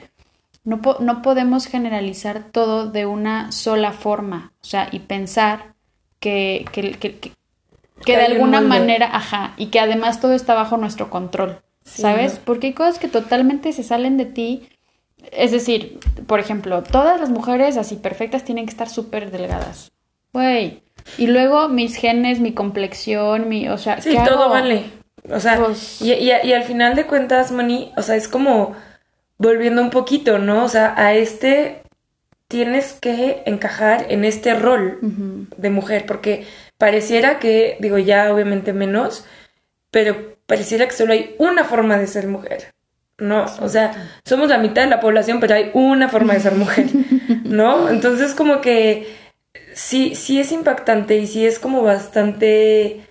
[0.63, 5.75] no, no podemos generalizar todo de una sola forma, o sea, y pensar
[6.19, 7.19] que, que, que,
[8.05, 11.61] que de alguna manera, ajá, y que además todo está bajo nuestro control.
[11.83, 12.39] ¿Sabes?
[12.43, 14.69] Porque hay cosas que totalmente se salen de ti.
[15.31, 19.91] Es decir, por ejemplo, todas las mujeres así perfectas tienen que estar súper delgadas.
[20.33, 20.83] Güey.
[21.17, 24.85] Y luego mis genes, mi complexión, mi, o sea, sí, todo vale.
[25.31, 28.75] O sea, pues y, y, al final de cuentas, Moni, o sea, es como
[29.37, 30.63] volviendo un poquito, ¿no?
[30.63, 31.81] O sea, a este
[32.47, 34.97] tienes que encajar en este rol
[35.55, 39.23] de mujer, porque pareciera que, digo, ya obviamente menos,
[39.91, 42.73] pero pareciera que solo hay una forma de ser mujer.
[43.19, 43.45] ¿no?
[43.61, 46.87] O sea, somos la mitad de la población, pero hay una forma de ser mujer,
[47.43, 47.89] ¿no?
[47.89, 49.13] Entonces como que
[49.73, 53.01] sí, sí es impactante y sí es como bastante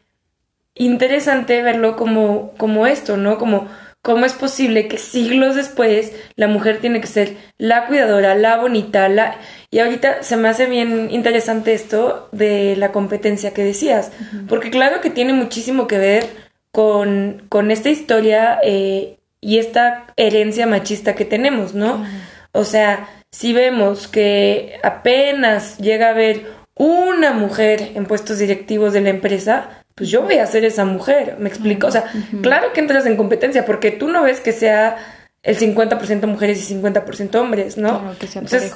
[0.75, 3.39] interesante verlo como, como esto, ¿no?
[3.39, 3.69] Como
[4.01, 9.09] cómo es posible que siglos después la mujer tiene que ser la cuidadora, la bonita,
[9.09, 9.37] la...
[9.71, 14.11] Y ahorita se me hace bien interesante esto de la competencia que decías,
[14.49, 16.48] porque claro que tiene muchísimo que ver
[16.79, 22.07] con, con esta historia eh, y esta herencia machista que tenemos, ¿no?
[22.53, 29.01] O sea, si vemos que apenas llega a haber una mujer en puestos directivos de
[29.01, 31.89] la empresa, pues yo voy a ser esa mujer, ¿me explico?
[31.89, 32.05] O sea,
[32.43, 34.99] claro que entras en competencia porque tú no ves que sea
[35.43, 37.99] el 50% mujeres y 50% hombres, ¿no?
[37.99, 38.73] Claro, que sea entonces,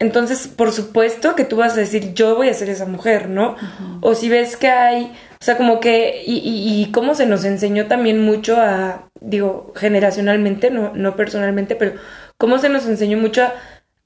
[0.00, 3.54] entonces, por supuesto que tú vas a decir, yo voy a ser esa mujer, ¿no?
[4.00, 5.12] O si ves que hay
[5.44, 10.70] o sea, como que, y, y, cómo se nos enseñó también mucho a, digo, generacionalmente,
[10.70, 11.96] no, no personalmente, pero
[12.38, 13.46] cómo se nos enseñó mucho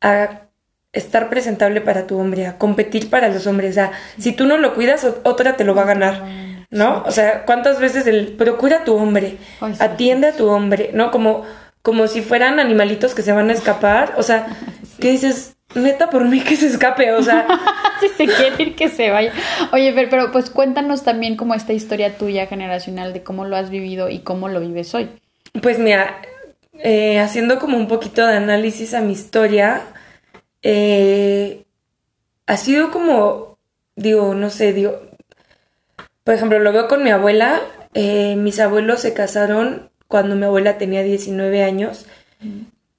[0.01, 0.49] a,
[0.93, 3.71] estar presentable para tu hombre, a competir para los hombres.
[3.71, 6.25] O sea, si tú no lo cuidas, otra te lo va a ganar,
[6.71, 7.05] ¿no?
[7.07, 9.39] O sea, ¿cuántas veces el procura a tu hombre,
[9.79, 11.13] atiende a tu hombre, ¿no?
[11.13, 11.45] Como,
[11.83, 14.15] como si fueran animalitos que se van a escapar.
[14.17, 14.49] O sea,
[14.99, 15.57] ¿qué dices?
[15.75, 17.47] Neta por mí que se escape, o sea.
[18.01, 19.33] si se quiere ir que se vaya.
[19.73, 24.09] Oye, pero, pues cuéntanos también como esta historia tuya generacional de cómo lo has vivido
[24.09, 25.09] y cómo lo vives hoy.
[25.61, 26.21] Pues mira,
[26.75, 29.83] eh, haciendo como un poquito de análisis a mi historia,
[30.63, 31.65] eh,
[32.47, 33.59] ha sido como,
[33.97, 35.01] digo, no sé, digo,
[36.25, 37.61] por ejemplo, lo veo con mi abuela,
[37.95, 42.07] eh, mis abuelos se casaron cuando mi abuela tenía 19 años,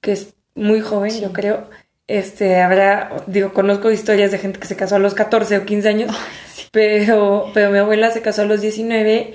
[0.00, 1.68] que es muy joven, yo creo.
[2.10, 5.88] Este, habrá, digo, conozco historias de gente que se casó a los 14 o 15
[5.88, 6.16] años,
[6.72, 9.34] pero, pero mi abuela se casó a los 19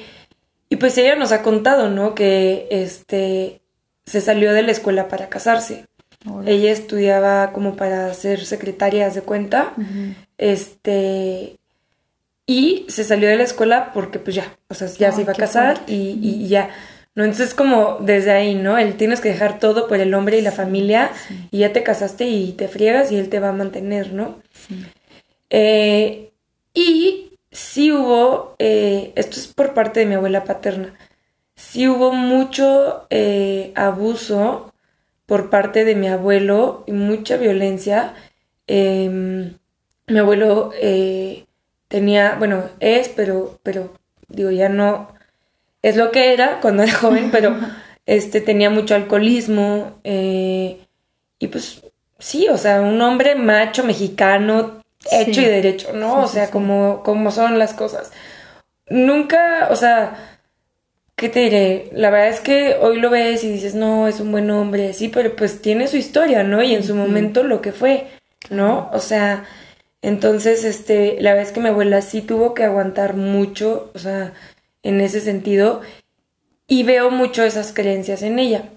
[0.68, 2.14] y pues ella nos ha contado, ¿no?
[2.16, 3.62] Que este,
[4.06, 5.86] se salió de la escuela para casarse.
[6.46, 9.74] Ella estudiaba como para ser secretaria de cuenta,
[10.38, 11.56] este,
[12.46, 15.36] y se salió de la escuela porque pues ya, o sea, ya se iba a
[15.38, 16.72] casar y, y, ya.
[17.16, 17.24] ¿No?
[17.24, 18.78] Entonces como desde ahí, ¿no?
[18.78, 21.12] Él tienes que dejar todo por el hombre y la familia
[21.50, 24.42] y ya te casaste y te friegas y él te va a mantener, ¿no?
[25.50, 26.32] Eh,
[26.74, 30.94] y sí hubo, eh, esto es por parte de mi abuela paterna,
[31.56, 34.74] sí hubo mucho eh, abuso
[35.26, 38.14] por parte de mi abuelo y mucha violencia.
[38.68, 39.58] Em,
[40.08, 40.72] mi abuelo
[41.88, 43.94] tenía, bueno, es, pero, pero
[44.28, 45.15] digo, ya no,
[45.86, 47.56] es lo que era cuando era joven, pero
[48.08, 50.80] este tenía mucho alcoholismo eh,
[51.38, 51.84] y pues
[52.18, 56.24] sí, o sea, un hombre macho mexicano, hecho y derecho, ¿no?
[56.24, 58.12] o sea, como, como son las cosas.
[58.90, 60.40] Nunca, o sea,
[61.16, 61.90] ¿qué te diré?
[61.94, 65.10] La verdad es que hoy lo ves y dices, no, es un buen hombre, sí,
[65.10, 66.64] pero pues tiene su historia, ¿no?
[66.64, 68.08] Y en su momento lo que fue,
[68.50, 68.90] ¿no?
[68.92, 69.46] O sea,
[70.02, 74.34] entonces, este, la verdad es que mi abuela sí tuvo que aguantar mucho, o sea,
[74.86, 75.82] en ese sentido,
[76.68, 78.70] y veo mucho esas creencias en ella,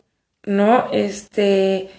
[0.44, 0.90] ¿no?
[0.92, 1.90] Este,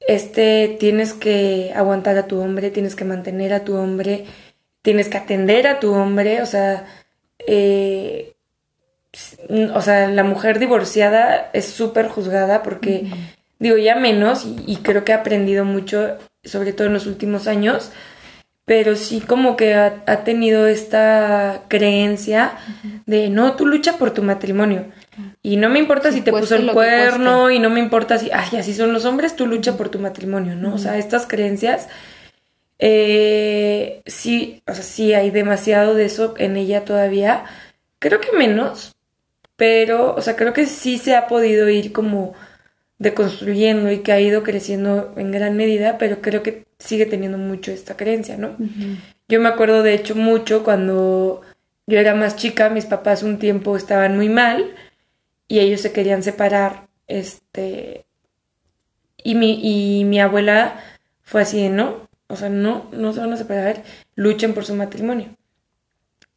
[0.00, 4.24] este, tienes que aguantar a tu hombre, tienes que mantener a tu hombre,
[4.80, 6.86] tienes que atender a tu hombre, o sea,
[7.46, 8.32] eh,
[9.74, 13.10] o sea, la mujer divorciada es súper juzgada porque,
[13.58, 17.90] digo, ya menos, y, creo que he aprendido mucho, sobre todo en los últimos años,
[18.72, 22.52] pero sí como que ha, tenido esta creencia
[23.04, 24.86] de, no, tú lucha por tu matrimonio.
[25.42, 28.58] Y no me importa si te puso el cuerno y no me importa si, ay,
[28.58, 30.74] así son los hombres, tú lucha por tu matrimonio, ¿no?
[30.74, 31.90] O sea, estas creencias,
[32.78, 37.44] eh, sí, o sea, sí hay demasiado de eso en ella todavía.
[37.98, 38.96] Creo que menos,
[39.56, 42.32] pero, o sea, creo que sí se ha podido ir como
[43.02, 47.72] deconstruyendo y que ha ido creciendo en gran medida, pero creo que sigue teniendo mucho
[47.72, 48.56] esta creencia, ¿no?
[49.28, 51.42] Yo me acuerdo de hecho mucho cuando
[51.86, 54.74] yo era más chica, mis papás un tiempo estaban muy mal
[55.48, 58.06] y ellos se querían separar, este,
[59.16, 60.80] y mi, y mi abuela
[61.22, 63.82] fue así de, no, o sea, no, no se van a separar,
[64.14, 65.36] luchen por su matrimonio.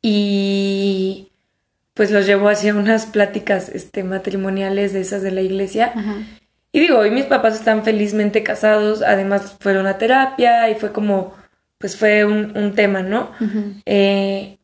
[0.01, 1.32] Y
[1.93, 5.93] pues los llevó hacia unas pláticas este, matrimoniales de esas de la iglesia.
[6.76, 11.34] Y digo, hoy mis papás están felizmente casados, además fueron a terapia y fue como,
[11.78, 13.32] pues fue un, tema, ¿no?
[13.86, 14.58] eh,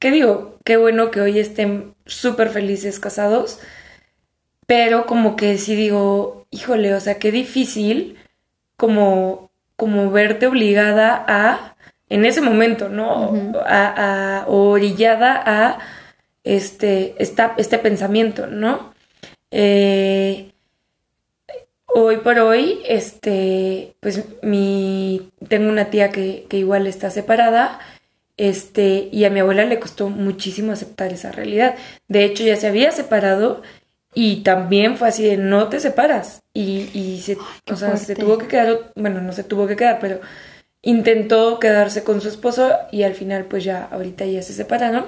[0.00, 0.58] ¿Qué digo?
[0.64, 3.60] Qué bueno que hoy estén súper felices casados,
[4.66, 8.18] pero como que sí digo, híjole, o sea, qué difícil
[8.76, 11.76] como, como verte obligada a,
[12.08, 13.54] en ese momento, ¿no?
[13.64, 15.78] a, a, orillada a
[16.42, 18.92] este, esta, este pensamiento, ¿no?
[19.52, 20.51] Eh,
[21.94, 27.80] hoy por hoy, este, pues mi, tengo una tía que, que, igual está separada,
[28.36, 31.76] este, y a mi abuela le costó muchísimo aceptar esa realidad.
[32.08, 33.62] De hecho, ya se había separado
[34.14, 36.42] y también fue así de no te separas.
[36.52, 37.38] Y, y se,
[37.70, 40.20] o sea, se tuvo que quedar, bueno, no se tuvo que quedar, pero
[40.82, 45.06] intentó quedarse con su esposo y al final pues ya ahorita ya se separaron.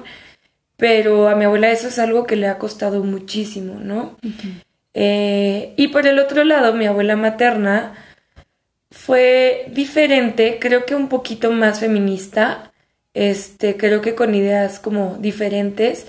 [0.76, 4.16] Pero a mi abuela eso es algo que le ha costado muchísimo, ¿no?
[4.94, 7.94] Eh, y por el otro lado, mi abuela materna
[8.90, 12.72] fue diferente, creo que un poquito más feminista,
[13.12, 16.07] este, creo que con ideas como diferentes,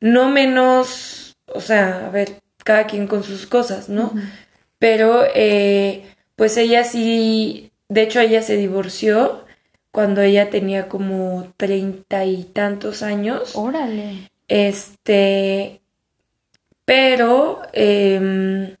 [0.00, 4.12] no menos, o sea, a ver, cada quien con sus cosas, ¿no?
[4.78, 9.44] Pero, eh, pues ella sí, de hecho ella se divorció
[9.90, 13.54] cuando ella tenía como treinta y tantos años.
[13.54, 14.30] Órale.
[14.48, 15.81] Este,
[16.84, 18.76] pero, em,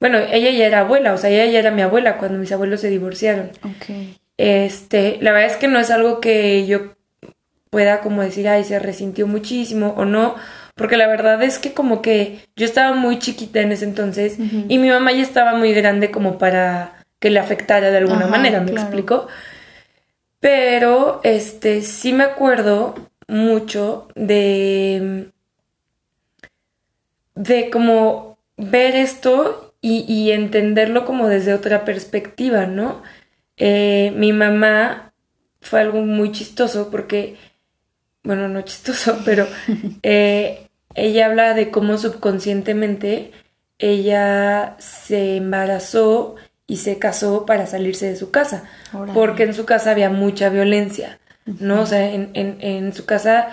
[0.00, 2.80] bueno, ella ya era abuela, o sea, ella ya era mi abuela cuando mis abuelos
[2.80, 3.50] se divorciaron.
[3.64, 4.16] Ok.
[4.36, 6.94] Este, la verdad es que no es algo que yo
[7.70, 10.36] pueda como decir, ay, se resintió muchísimo o no,
[10.74, 14.78] porque la verdad es que como que yo estaba muy chiquita en ese entonces y
[14.78, 18.70] mi mamá ya estaba muy grande como para que le afectara de alguna manera, ¿me
[18.70, 19.26] explico?
[20.40, 22.94] Pero, este, sí me acuerdo
[23.26, 25.30] mucho de
[27.38, 33.00] de como ver esto y, entenderlo como desde otra perspectiva, ¿no?
[33.56, 35.12] Eh, mi mamá
[35.60, 37.36] fue algo muy chistoso porque,
[38.24, 39.46] bueno, no chistoso, pero
[40.02, 43.30] eh, ella habla de cómo subconscientemente
[43.78, 46.34] ella se embarazó
[46.66, 48.64] y se casó para salirse de su casa,
[49.14, 51.82] porque en su casa había mucha violencia, ¿no?
[51.82, 53.50] O sea, en, en, en su casa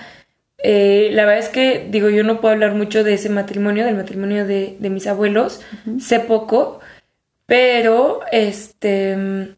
[0.57, 3.95] eh, la verdad es que, digo, yo no puedo hablar mucho de ese matrimonio, del
[3.95, 5.61] matrimonio de, mis abuelos,
[5.99, 6.79] sé poco,
[7.45, 9.56] pero, este,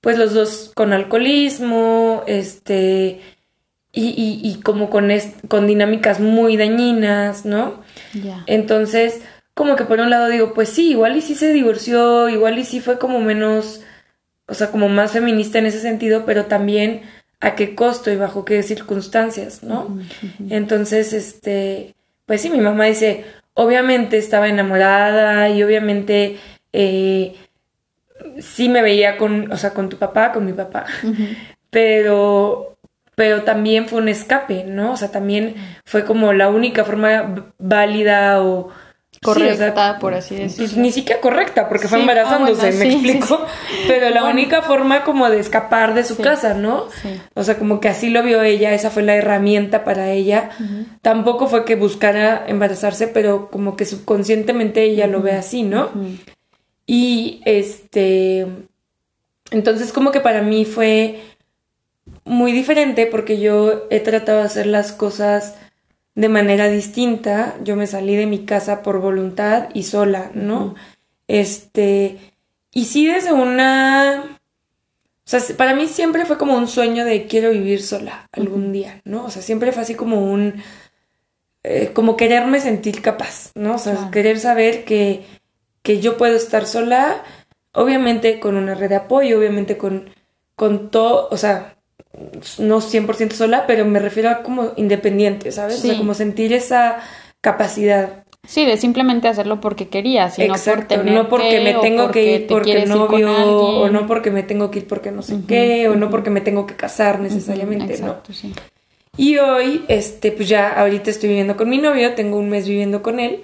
[0.00, 3.20] pues los dos con alcoholismo, este,
[3.92, 5.10] y, y, como con,
[5.48, 7.82] con dinámicas muy dañinas, ¿no?
[8.46, 9.22] Entonces,
[9.54, 12.64] como que por un lado digo, pues sí, igual y sí se divorció, igual y
[12.64, 13.82] sí fue como menos,
[14.46, 17.02] o sea, como más feminista en ese sentido, pero también
[17.40, 19.98] a qué costo y bajo qué circunstancias, ¿no?
[20.50, 21.94] Entonces, este,
[22.26, 23.24] pues sí, mi mamá dice,
[23.54, 26.38] obviamente estaba enamorada y obviamente
[26.72, 27.36] eh,
[28.40, 30.86] sí me veía con, o sea, con tu papá, con mi papá,
[31.70, 32.76] pero,
[33.14, 34.92] pero también fue un escape, ¿no?
[34.92, 38.70] O sea, también fue como la única forma válida o
[39.22, 40.66] correcta, por así decirlo.
[40.66, 43.46] Pues ni siquiera correcta, porque fue embarazándose, ah, bueno, me sí, explico.
[43.86, 46.88] Pero la única forma como de escapar de su casa, ¿no?
[47.02, 47.20] Sí.
[47.34, 50.50] O sea, como que así lo vio ella, esa fue la herramienta para ella.
[51.02, 55.90] Tampoco fue que buscara embarazarse, pero como que subconscientemente ella lo ve así, ¿no?
[56.86, 58.46] Y este,
[59.50, 61.20] entonces como que para mí fue
[62.24, 65.56] muy diferente porque yo he tratado de hacer las cosas
[66.18, 67.54] de manera distinta.
[67.62, 70.74] Yo me salí de mi casa por voluntad y sola, ¿no?
[71.28, 72.18] Este,
[72.72, 74.24] y sí desde una,
[75.24, 79.00] o sea, para mí siempre fue como un sueño de quiero vivir sola algún día,
[79.04, 79.24] ¿no?
[79.26, 80.60] O sea, siempre fue así como un,
[81.62, 83.76] eh, como quererme sentir capaz, ¿no?
[83.76, 84.10] O sea, Claro.
[84.10, 85.24] querer saber que,
[85.82, 87.22] que yo puedo estar sola,
[87.72, 90.10] obviamente con una red de apoyo, obviamente con,
[90.56, 91.77] con todo, o sea,
[92.58, 95.78] no 100% sola, pero me refiero a como independiente, ¿sabes?
[95.78, 97.00] O sea, como sentir esa
[97.40, 98.24] capacidad.
[98.46, 102.24] Sí, de simplemente hacerlo porque querías y no por Exacto, no porque me tengo porque
[102.24, 103.30] que ir porque ir novio,
[103.80, 106.40] o no porque me tengo que ir porque no sé qué, o no porque me
[106.40, 108.08] tengo que casar necesariamente, ¿no?
[108.08, 108.54] Exacto, sí.
[109.16, 113.02] Y hoy, este, pues ya ahorita estoy viviendo con mi novio, tengo un mes viviendo
[113.02, 113.42] con él.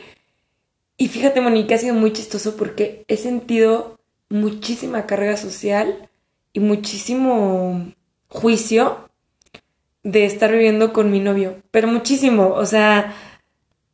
[0.96, 3.98] Y fíjate, Monique, ha sido muy chistoso porque he sentido
[4.30, 6.08] muchísima carga social
[6.52, 7.92] y muchísimo
[8.34, 9.08] juicio
[10.02, 11.56] de estar viviendo con mi novio.
[11.70, 13.14] Pero muchísimo, o sea,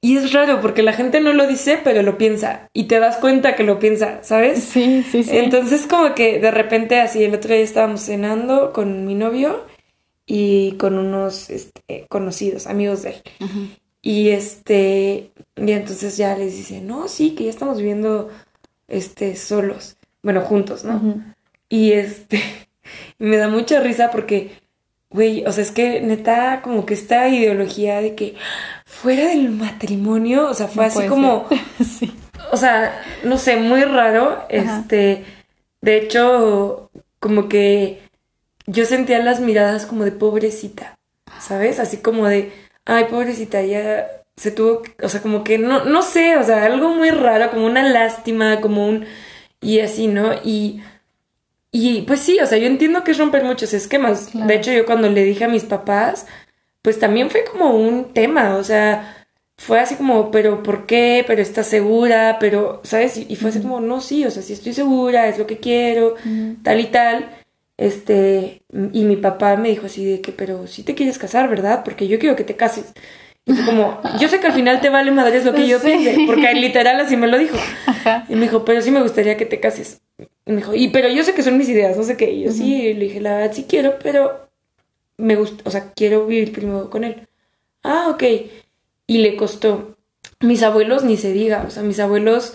[0.00, 2.68] y es raro porque la gente no lo dice, pero lo piensa.
[2.72, 4.64] Y te das cuenta que lo piensa, ¿sabes?
[4.64, 5.36] Sí, sí, sí.
[5.36, 9.66] Entonces como que de repente así el otro día estábamos cenando con mi novio
[10.26, 13.22] y con unos este, conocidos, amigos de él.
[13.40, 13.58] Ajá.
[14.02, 18.30] Y este, y entonces ya les dice, no, sí, que ya estamos viviendo
[18.88, 21.22] este solos, bueno, juntos, ¿no?
[21.68, 22.40] Y este,
[23.18, 24.52] y me da mucha risa porque,
[25.10, 28.34] güey, o sea, es que neta, como que esta ideología de que
[28.84, 31.48] fuera del matrimonio, o sea, fue No así como,
[31.84, 32.12] sí.
[32.52, 34.44] o sea, no sé, muy raro.
[34.50, 34.80] Ajá.
[34.80, 35.24] Este,
[35.80, 38.02] de hecho, como que
[38.66, 40.98] yo sentía las miradas como de pobrecita,
[41.40, 41.78] ¿sabes?
[41.80, 42.52] Así como de,
[42.84, 44.06] ay, pobrecita, ya
[44.36, 47.66] se tuvo, o sea, como que no, no sé, o sea, algo muy raro, como
[47.66, 49.04] una lástima, como un,
[49.60, 50.32] y así, ¿no?
[50.44, 50.82] Y,
[51.72, 54.28] y pues sí, o sea, yo entiendo que es romper muchos esquemas.
[54.32, 54.46] Claro.
[54.46, 56.26] De hecho, yo cuando le dije a mis papás,
[56.82, 61.22] pues también fue como un tema, o sea, fue así como, pero ¿por qué?
[61.26, 63.18] Pero estás segura, pero, ¿sabes?
[63.18, 66.14] Y, fue así como, no, sí, o sea, sí estoy segura, es lo que quiero,
[66.62, 67.28] tal y tal.
[67.76, 68.62] Este,
[68.92, 71.82] y mi papá me dijo así de que, pero sí te quieres casar, ¿verdad?
[71.84, 72.92] Porque yo quiero que te cases.
[73.46, 75.86] Y fue como, yo sé que al final te vale madres lo que yo Sí.
[75.86, 77.56] piense, porque literal así me lo dijo.
[77.86, 78.24] Ajá.
[78.28, 80.00] Y me dijo, pero sí me gustaría que te cases.
[80.50, 82.30] Y me dijo, y pero yo sé que son mis ideas, no sé qué.
[82.32, 84.48] Y yo sí, le dije, la verdad sí quiero, pero
[85.16, 87.28] me gusta, o sea, quiero vivir primero con él.
[87.84, 88.24] Ah, ok.
[89.06, 89.96] Y le costó.
[90.40, 92.54] Mis abuelos ni se diga, o sea, mis abuelos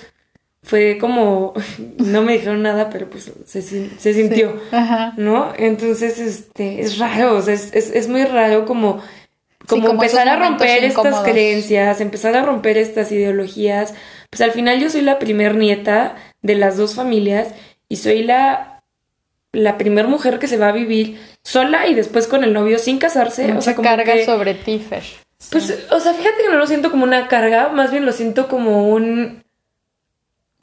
[0.61, 1.53] fue como,
[1.99, 5.13] no me dijeron nada, pero pues se, sin- se sintió, Ajá.
[5.15, 5.53] ¿no?
[5.57, 9.01] Entonces, este, es raro, o sea, es, es, es muy raro como,
[9.69, 13.93] como, como esos empezar a romper estas creencias, empezar a romper estas ideologías.
[14.29, 17.53] Pues al final yo soy la primer nieta de las dos familias
[17.89, 18.83] y soy la,
[19.51, 22.97] la primer mujer que se va a vivir sola y después con el novio sin
[22.99, 23.47] casarse.
[23.47, 25.03] Mucha o sea, como carga que- sobre ti, Fer.
[25.51, 28.47] pues, o sea, fíjate que no lo siento como una carga, más bien lo siento
[28.47, 29.43] como un.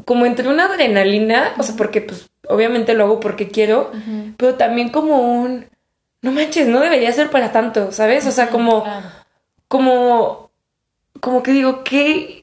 [0.04, 3.92] como entre una adrenalina, o sea, porque, pues, obviamente lo hago porque quiero,
[4.36, 5.66] pero también como un.
[6.22, 8.26] No manches, no debería ser para tanto, ¿sabes?
[8.26, 8.84] O sea, como.
[9.68, 10.50] Como.
[11.20, 12.41] como que digo, ¿qué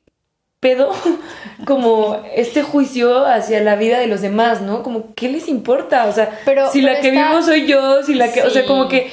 [0.59, 0.91] pedo?
[1.65, 4.83] como este juicio hacia la vida de los demás, ¿no?
[4.83, 6.05] Como, ¿qué les importa?
[6.07, 8.43] O sea, Pero- si la que está- vivo soy yo, si la que.
[8.43, 9.11] O sea, como que.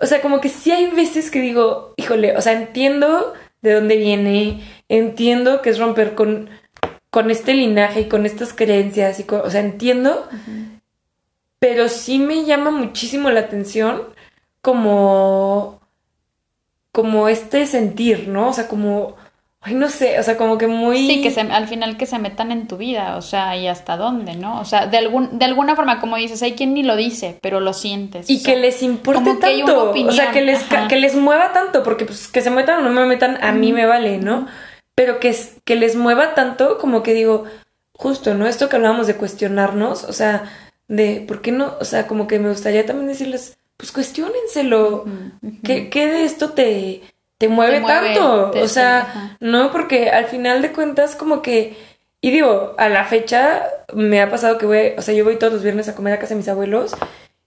[0.00, 3.32] O sea, como que sí hay veces que digo, híjole, o sea, entiendo
[3.62, 6.50] de dónde viene, entiendo que es romper con,
[7.10, 10.28] con este linaje y con estas creencias, y con- o sea, entiendo,
[11.60, 14.02] pero sí me llama muchísimo la atención
[14.60, 15.80] como,
[16.92, 18.48] como este sentir, ¿no?
[18.48, 19.16] O sea, como,
[19.64, 20.98] ay, no sé, o sea, como que muy...
[20.98, 23.96] Sí, que se, al final que se metan en tu vida, o sea, y hasta
[23.96, 24.60] dónde, ¿no?
[24.60, 27.60] O sea, de, algún, de alguna forma, como dices, hay quien ni lo dice, pero
[27.60, 28.28] lo sientes.
[28.28, 30.42] Y o sea, que les importe como que hay una tanto, o opinión, sea, que
[30.42, 30.86] les, ajá.
[30.86, 33.72] que les mueva tanto, porque pues que se metan o no me metan, a mí
[33.72, 34.46] me vale, ¿no?
[34.94, 35.34] Pero que,
[35.64, 37.44] que les mueva tanto, como que digo,
[37.94, 38.46] justo, ¿no?
[38.46, 40.44] Esto que hablábamos de cuestionarnos, o sea,
[40.88, 41.72] de, ¿por qué no?
[41.80, 45.60] O sea, como que me gustaría también decirles, pues ujú.
[45.62, 47.02] ¿qué, qué de esto te,
[47.38, 48.50] te mueve, Te mueve, tanto?
[48.52, 49.36] te- o sea, ajá.
[49.40, 51.76] no, porque al final de cuentas, como que,
[52.20, 53.62] y digo, a la fecha
[53.92, 56.18] me ha pasado que voy, o sea, yo voy todos los viernes a comer a
[56.18, 56.94] casa de mis abuelos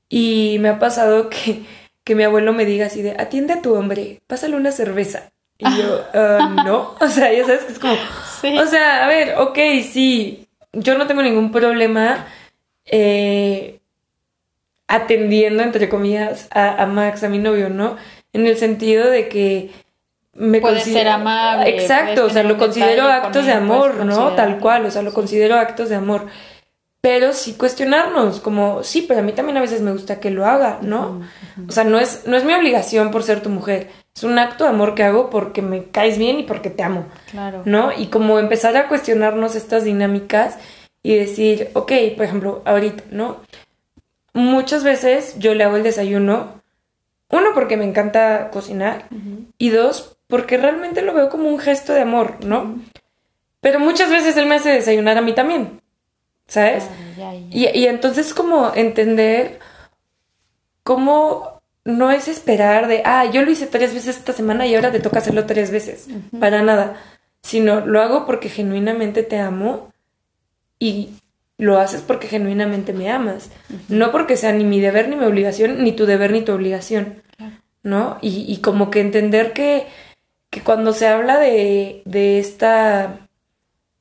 [0.10, 1.64] y me ha pasado que,
[2.04, 5.32] que mi abuelo me diga así de, atiende a tu hombre, pásale una cerveza.
[5.58, 7.94] Y yo, "Ah, no, o sea, ya sabes que es como,
[8.62, 9.58] O sea, a ver, ok,
[9.90, 12.28] sí, yo no tengo ningún problema
[12.86, 13.80] eh,
[14.88, 17.98] atendiendo, entre comillas, a, Max, a mi novio, ¿no?
[18.38, 19.72] En el sentido de que
[20.34, 21.70] me puede ser amable.
[21.70, 24.34] Exacto, o sea, lo considero actos de amor, ¿no?
[24.34, 26.28] Tal cual, o sea, lo considero actos de amor.
[27.02, 30.46] Pero sí cuestionarnos, como, sí, pero a mí también a veces me gusta que lo
[30.46, 31.22] haga, ¿no?
[31.68, 34.64] O sea, no es, no es mi obligación por ser tu mujer, es un acto
[34.64, 37.62] de amor que hago porque me caes bien y porque te amo, claro.
[37.66, 37.92] ¿no?
[37.96, 40.58] Y como empezar a cuestionarnos estas dinámicas
[41.04, 43.38] y decir, ok, por ejemplo, ahorita, ¿no?
[44.34, 46.57] Muchas veces yo le hago el desayuno,
[47.30, 49.08] uno porque me encanta cocinar
[49.58, 52.82] y dos porque realmente lo veo como un gesto de amor, ¿no?
[53.62, 55.82] Pero muchas veces él me hace desayunar a mí también,
[56.48, 56.88] ¿sabes?
[57.50, 59.60] Y, y entonces como entender
[60.84, 64.92] cómo no es esperar de, ah, yo lo hice tres veces esta semana y ahora
[64.92, 66.08] te toca hacerlo tres veces,
[66.38, 66.98] para nada,
[67.42, 69.92] sino lo hago porque genuinamente te amo
[70.80, 71.12] y
[71.58, 73.50] lo haces porque genuinamente me amas,
[73.90, 77.24] no porque sea ni mi deber ni mi obligación, ni tu deber ni tu obligación,
[77.84, 78.20] ¿no?
[78.22, 79.88] Y, y, como que entender que,
[80.50, 83.28] que cuando se habla de, de esta,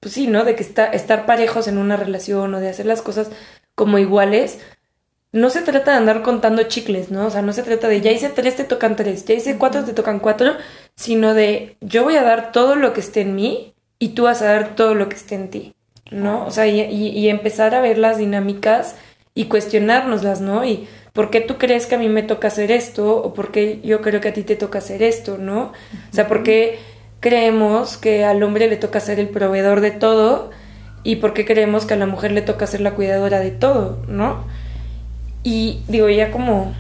[0.01, 0.45] pues sí, ¿no?
[0.45, 3.31] De que está, estar parejos en una relación o de hacer las cosas
[3.75, 4.59] como iguales,
[5.33, 7.27] no se trata de andar contando chicles, ¿no?
[7.27, 9.85] O sea, no se trata de ya hice tres, te tocan tres, ya hice cuatro,
[9.85, 10.57] te tocan cuatro,
[10.95, 14.43] sino de yo voy a dar todo lo que esté en mí y tú vas
[14.43, 15.76] a dar todo lo que esté en ti.
[16.11, 16.47] ¿No?
[16.47, 18.97] O sea, y, empezar a ver las dinámicas
[19.35, 20.65] y cuestionárnoslas, ¿no?
[20.65, 23.81] Y por qué tú crees que a mí me toca hacer esto o por qué
[23.83, 25.73] yo creo que a ti te toca hacer esto, ¿no?
[26.11, 26.79] O sea, por qué
[27.21, 30.51] creemos que al hombre le toca ser el proveedor de todo
[31.03, 34.03] y por qué creemos que a la mujer le toca ser la cuidadora de todo,
[34.09, 34.45] ¿no?
[35.43, 36.75] Y digo, ya como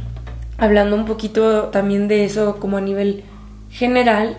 [0.58, 3.24] hablando un poquito también de eso como a nivel
[3.70, 4.36] general,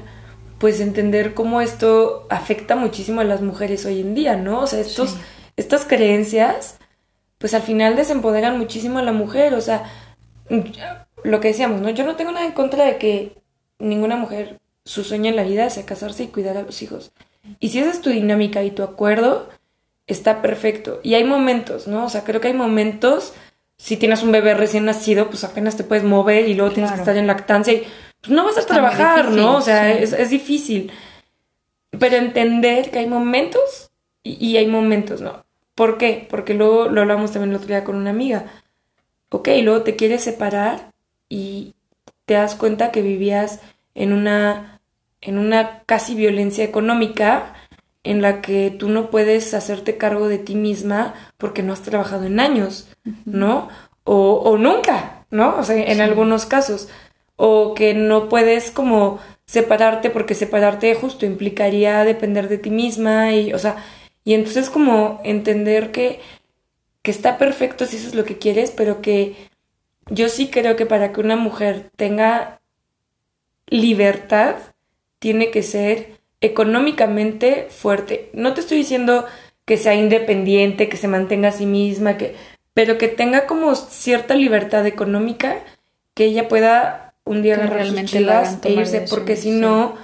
[0.58, 4.62] pues entender cómo esto afecta muchísimo a las mujeres hoy en día, ¿no?
[4.62, 5.18] O sea, estos,
[5.56, 6.78] estas creencias,
[7.38, 9.92] pues al final desempoderan muchísimo a la mujer, o sea,
[11.24, 11.90] lo que decíamos, ¿no?
[11.90, 13.38] Yo no tengo nada en contra de que
[13.80, 17.12] ninguna mujer su sueño en la vida sea casarse y cuidar a los hijos.
[17.60, 19.50] Y si esa es tu dinámica y tu acuerdo,
[20.08, 21.00] está perfecto.
[21.04, 22.06] Y hay momentos, ¿no?
[22.06, 23.34] O sea, creo que hay momentos,
[23.78, 27.00] si tienes un bebé recién nacido, pues apenas te puedes mover y luego tienes que
[27.00, 27.88] estar en lactancia y
[28.22, 29.58] pues no vas a trabajar, ¿no?
[29.58, 30.92] O sea, es, difícil.
[31.98, 33.92] Pero entender que hay momentos
[34.24, 35.46] y, hay momentos, ¿no?
[35.76, 36.28] ¿Por qué?
[36.30, 38.46] Porque luego lo hablamos también el otro día con una amiga.
[39.30, 40.92] Ok, luego te quieres separar
[41.30, 41.76] y
[42.26, 43.62] te das cuenta que vivías
[43.94, 44.82] en una,
[45.22, 47.54] en una casi violencia económica
[48.04, 52.26] en la que tú no puedes hacerte cargo de ti misma porque no has trabajado
[52.26, 52.90] en años,
[53.26, 53.70] ¿no?
[54.04, 55.58] O, o nunca, ¿no?
[55.58, 56.90] O sea, en algunos casos
[57.38, 63.54] o que no puedes como separarte porque separarte justo implicaría depender de ti misma y,
[63.54, 63.78] o sea,
[64.26, 66.20] y entonces como entender que,
[67.02, 69.36] que está perfecto si eso es lo que quieres, pero que
[70.10, 72.60] yo sí creo que para que una mujer tenga
[73.68, 74.56] libertad,
[75.20, 78.30] tiene que ser económicamente fuerte.
[78.34, 79.26] No te estoy diciendo
[79.66, 82.36] que sea independiente, que se mantenga a sí misma, que,
[82.74, 85.64] pero que tenga como cierta libertad económica,
[86.14, 89.96] que ella pueda un día agarrar realmente sus e irse, porque si no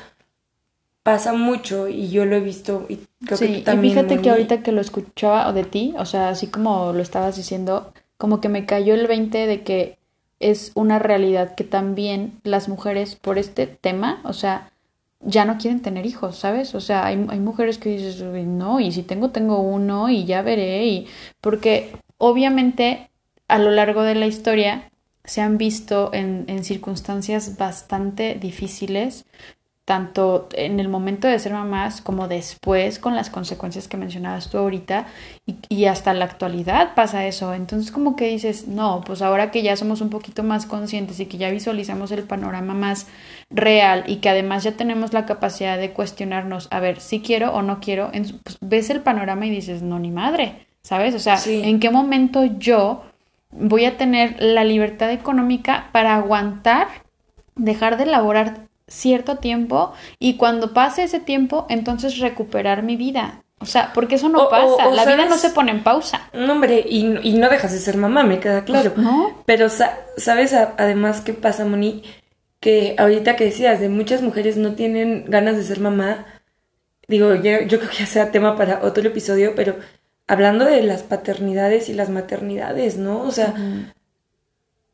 [1.04, 3.94] pasa mucho y yo lo he visto y creo que también.
[3.94, 7.36] Y fíjate que ahorita que lo escuchaba de ti, o sea, así como lo estabas
[7.36, 9.98] diciendo, como que me cayó el 20 de que
[10.40, 14.72] es una realidad que también las mujeres por este tema, o sea,
[15.20, 16.76] ya no quieren tener hijos, ¿sabes?
[16.76, 20.42] O sea, hay, hay mujeres que dices, no, y si tengo, tengo uno y ya
[20.42, 21.08] veré, y
[21.40, 23.10] porque obviamente
[23.48, 24.90] a lo largo de la historia
[25.26, 29.26] se han visto en, en, circunstancias bastante difíciles,
[29.86, 34.58] tanto en el momento de ser mamás como después con las consecuencias que mencionabas tú
[34.58, 35.08] ahorita
[35.46, 37.54] y, y, hasta la actualidad pasa eso.
[37.54, 41.26] Entonces como que dices, no, pues ahora que ya somos un poquito más conscientes y
[41.26, 43.08] que ya visualizamos el panorama más
[43.50, 47.62] real y que además ya tenemos la capacidad de cuestionarnos, a ver, si quiero o
[47.62, 48.12] no quiero,
[48.44, 51.14] pues ves el panorama y dices, no, ni madre, ¿sabes?
[51.16, 53.04] O sea, ¿en qué momento yo
[53.56, 56.88] voy a tener la libertad económica para aguantar,
[57.56, 63.44] dejar de laborar cierto tiempo y cuando pase ese tiempo, entonces recuperar mi vida.
[63.60, 66.30] O sea, porque eso no pasa, la vida no se pone en pausa.
[66.34, 68.94] No, hombre, y, no dejas de ser mamá, me queda claro.
[68.94, 69.42] Pues, ¿No?
[69.46, 72.04] Pero, ¿sabes además qué pasa, Moni?
[72.60, 76.26] Que ahorita que decías, de muchas mujeres no tienen ganas de ser mamá.
[77.08, 79.78] Digo, yo, yo creo que ya sea tema para otro episodio, pero
[80.28, 83.22] hablando de las paternidades y las maternidades, ¿no?
[83.22, 83.54] O sea,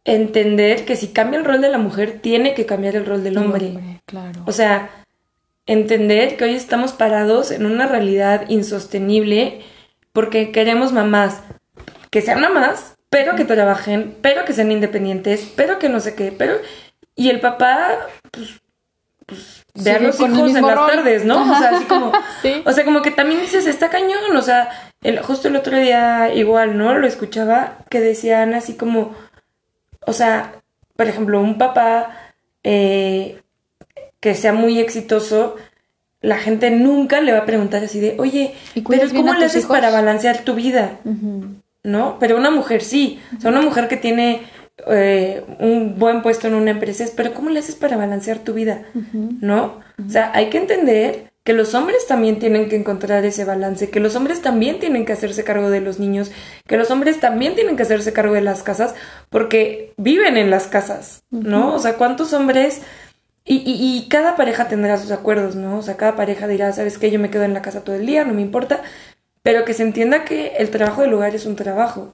[0.06, 3.38] entender que si cambia el rol de la mujer, tiene que cambiar el rol del
[3.38, 4.02] hombre.
[4.06, 4.42] claro.
[4.46, 4.90] O sea,
[5.66, 9.62] entender que hoy estamos parados en una realidad insostenible
[10.14, 11.42] porque queremos mamás
[12.10, 16.32] que sean mamás, pero que trabajen, pero que sean independientes, pero que no sé qué,
[16.36, 16.56] pero...
[17.16, 18.62] Y el papá, pues,
[19.26, 21.42] pues ve a los hijos en las tardes, ¿no?
[21.42, 22.12] O sea, así como...
[22.66, 26.34] O sea, como que también dices, está cañón, o sea, el, justo el otro día
[26.34, 26.98] igual, ¿no?
[26.98, 29.16] Lo escuchaba que decían así como,
[30.06, 30.62] o sea,
[30.96, 32.34] por ejemplo, un papá
[32.64, 33.42] eh,
[34.20, 35.56] que sea muy exitoso,
[36.22, 38.54] la gente nunca le va a preguntar así de, oye,
[38.88, 41.00] pero ¿cómo le haces para balancear tu vida?
[41.84, 42.18] ¿No?
[42.20, 44.42] Pero una mujer sí, o sea, una mujer que tiene
[44.88, 48.54] eh, un buen puesto en una empresa es, pero ¿cómo le haces para balancear tu
[48.54, 48.84] vida?
[49.14, 49.80] ¿No?
[50.06, 54.00] O sea, hay que entender que los hombres también tienen que encontrar ese balance, que
[54.00, 56.30] los hombres también tienen que hacerse cargo de los niños,
[56.68, 58.94] que los hombres también tienen que hacerse cargo de las casas,
[59.32, 61.74] porque viven en las casas, ¿no?
[61.74, 62.84] O sea, ¿cuántos hombres
[63.46, 65.80] y, y, cada pareja tendrá sus acuerdos, ¿no?
[65.80, 67.10] O sea, cada pareja dirá, ¿sabes qué?
[67.10, 68.84] Yo me quedo en la casa todo el día, no me importa.
[69.42, 72.14] Pero que se entienda que el trabajo del hogar es un trabajo.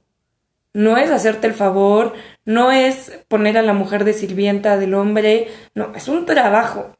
[0.72, 2.14] No es hacerte el favor,
[2.46, 6.96] no es poner a la mujer de sirvienta del hombre, no, es un trabajo.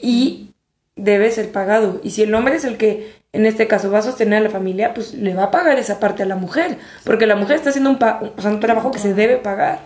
[0.00, 0.50] Y
[0.96, 2.00] debe ser pagado.
[2.02, 4.50] Y si el hombre es el que en este caso va a sostener a la
[4.50, 7.68] familia, pues le va a pagar esa parte a la mujer, porque la mujer está
[7.68, 7.98] haciendo un,
[8.44, 9.80] un trabajo que se debe pagar.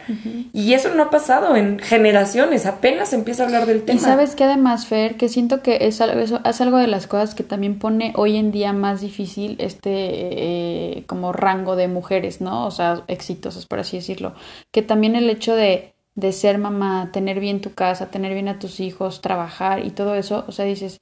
[0.52, 3.98] Y eso no ha pasado en generaciones, apenas se empieza a hablar del tema.
[3.98, 7.08] Y sabes que además, Fer, que siento que es algo, eso, es algo de las
[7.08, 12.40] cosas que también pone hoy en día más difícil este eh, como rango de mujeres,
[12.40, 12.66] ¿no?
[12.66, 14.34] O sea, exitosas, por así decirlo.
[14.70, 18.58] Que también el hecho de de ser mamá, tener bien tu casa, tener bien a
[18.58, 21.00] tus hijos, trabajar y todo eso, o sea, dices,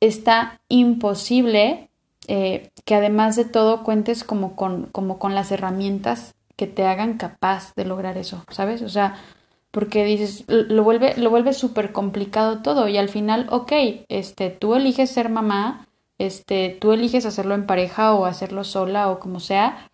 [0.00, 1.90] está imposible
[2.26, 7.18] eh, que además de todo cuentes como con, como con las herramientas que te hagan
[7.18, 8.82] capaz de lograr eso, ¿sabes?
[8.82, 9.16] O sea,
[9.70, 13.72] porque dices, lo vuelve, lo vuelve súper complicado todo y al final, ok,
[14.08, 19.18] este, tú eliges ser mamá, este, tú eliges hacerlo en pareja o hacerlo sola o
[19.18, 19.90] como sea,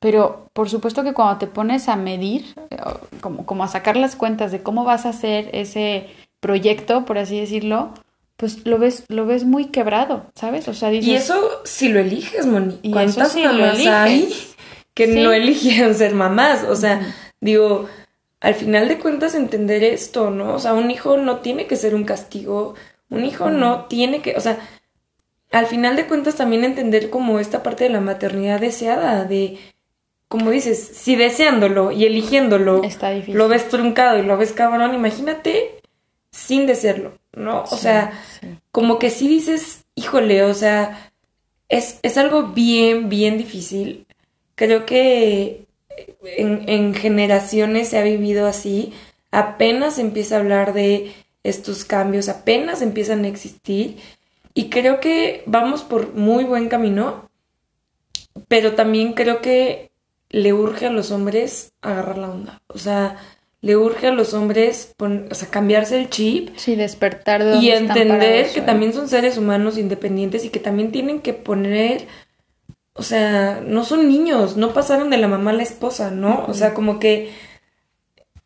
[0.00, 2.76] pero por supuesto que cuando te pones a medir, eh,
[3.20, 6.06] como, como a sacar las cuentas de cómo vas a hacer ese
[6.40, 7.92] proyecto, por así decirlo,
[8.36, 10.68] pues lo ves, lo ves muy quebrado, ¿sabes?
[10.68, 11.08] O sea, dices...
[11.08, 12.78] Y eso si lo eliges, Moni.
[12.92, 14.32] ¿Cuántas mamás hay
[14.94, 16.62] que no eligieron ser mamás?
[16.62, 17.00] O sea,
[17.40, 17.88] digo,
[18.40, 20.54] al final de cuentas entender esto, ¿no?
[20.54, 22.74] O sea, un hijo no tiene que ser un castigo,
[23.10, 24.58] un hijo no tiene que, o sea,
[25.50, 29.58] al final de cuentas también entender como esta parte de la maternidad deseada, de
[30.28, 32.82] como dices, si deseándolo y eligiéndolo
[33.28, 35.80] lo ves truncado y lo ves cabrón, imagínate
[36.30, 37.64] sin desearlo, ¿no?
[37.64, 38.12] o sea,
[38.70, 41.10] como que si dices, híjole, o sea,
[41.68, 44.06] es, es algo bien, bien difícil.
[44.54, 45.66] Creo que
[46.22, 48.92] en, en generaciones se ha vivido así,
[49.30, 51.12] apenas empieza a hablar de
[51.42, 53.96] estos cambios, apenas empiezan a existir
[54.52, 57.30] y creo que vamos por muy buen camino,
[58.48, 59.90] pero también creo que
[60.30, 62.62] le urge a los hombres agarrar la onda.
[62.68, 63.16] O sea,
[63.60, 66.56] le urge a los hombres o sea, cambiarse el chip.
[66.56, 68.62] Sí, despertar de Y entender que ¿eh?
[68.62, 72.06] también son seres humanos independientes y que también tienen que poner.
[72.92, 76.44] O sea, no son niños, no pasaron de la mamá a la esposa, ¿no?
[76.46, 77.32] O sea, como que.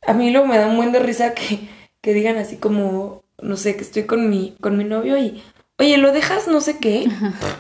[0.07, 1.61] A mí luego me da un buen de risa que,
[2.01, 5.43] que digan así como, no sé, que estoy con mi, con mi novio y
[5.79, 7.09] oye, ¿lo dejas no sé qué?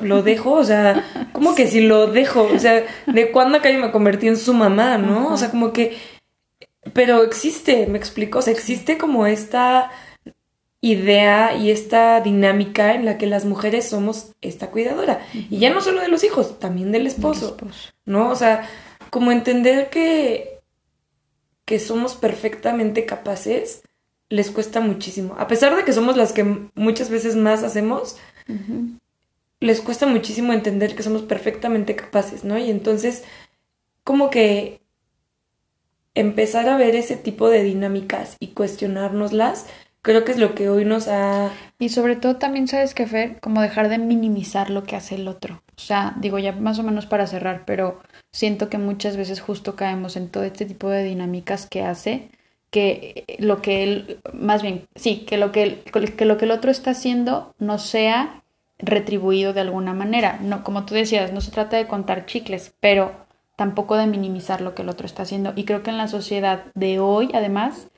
[0.00, 3.78] Lo dejo, o sea, como que si lo dejo, o sea, ¿de cuándo acá yo
[3.78, 5.32] me convertí en su mamá, no?
[5.32, 5.96] O sea, como que,
[6.92, 9.90] pero existe, me explico, o sea, existe como esta
[10.80, 15.24] idea y esta dinámica en la que las mujeres somos esta cuidadora.
[15.32, 17.56] Y ya no solo de los hijos, también del esposo,
[18.04, 18.30] ¿no?
[18.30, 18.68] O sea,
[19.10, 20.60] como entender que,
[21.64, 23.82] que somos perfectamente capaces
[24.32, 25.34] les cuesta muchísimo.
[25.38, 26.42] A pesar de que somos las que
[26.74, 28.16] muchas veces más hacemos,
[29.60, 32.56] les cuesta muchísimo entender que somos perfectamente capaces, ¿no?
[32.56, 33.24] Y entonces,
[34.04, 34.80] como que
[36.14, 39.66] empezar a ver ese tipo de dinámicas y cuestionárnoslas,
[40.00, 41.50] creo que es lo que hoy nos ha...
[41.78, 43.38] Y sobre todo también, ¿sabes qué, Fer?
[43.40, 45.62] Como dejar de minimizar lo que hace el otro.
[45.76, 48.00] O sea, digo ya más o menos para cerrar, pero
[48.32, 52.30] siento que muchas veces justo caemos en todo este tipo de dinámicas que hace
[52.72, 55.82] que lo que él, más bien, sí, que lo que,
[56.16, 58.42] que lo que el otro está haciendo no sea
[58.78, 60.38] retribuido de alguna manera.
[60.40, 63.12] No, como tú decías, no se trata de contar chicles, pero
[63.56, 65.52] tampoco de minimizar lo que el otro está haciendo.
[65.54, 67.88] Y creo que en la sociedad de hoy, además,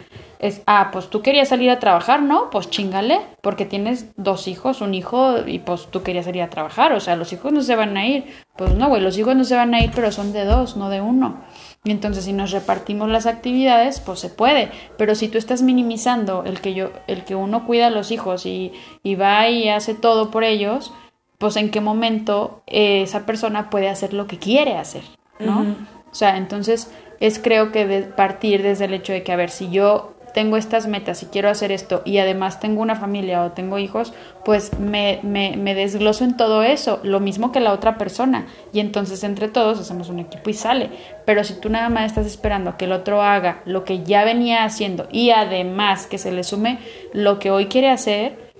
[0.40, 2.50] es, ah, pues tú querías salir a trabajar, ¿no?
[2.50, 6.92] Pues chingale, porque tienes dos hijos, un hijo, y pues tú querías salir a trabajar.
[6.92, 8.24] O sea, los hijos no se van a ir.
[8.56, 10.90] Pues no, güey, los hijos no se van a ir, pero son de dos, no
[10.90, 11.44] de uno.
[11.84, 14.70] Y entonces si nos repartimos las actividades, pues se puede.
[14.96, 18.46] Pero si tú estás minimizando el que yo, el que uno cuida a los hijos
[18.46, 18.72] y,
[19.02, 20.94] y va y hace todo por ellos,
[21.38, 25.02] pues en qué momento esa persona puede hacer lo que quiere hacer,
[25.38, 25.76] ¿no?
[26.10, 29.50] O sea, entonces es creo que de partir desde el hecho de que, a ver,
[29.50, 33.52] si yo tengo estas metas y quiero hacer esto y además tengo una familia o
[33.52, 34.12] tengo hijos,
[34.44, 38.46] pues me, me, me, desgloso en todo eso, lo mismo que la otra persona.
[38.72, 40.90] Y entonces entre todos hacemos un equipo y sale.
[41.24, 44.64] Pero si tú nada más estás esperando que el otro haga lo que ya venía
[44.64, 46.80] haciendo y además que se le sume
[47.12, 48.52] lo que hoy quiere hacer,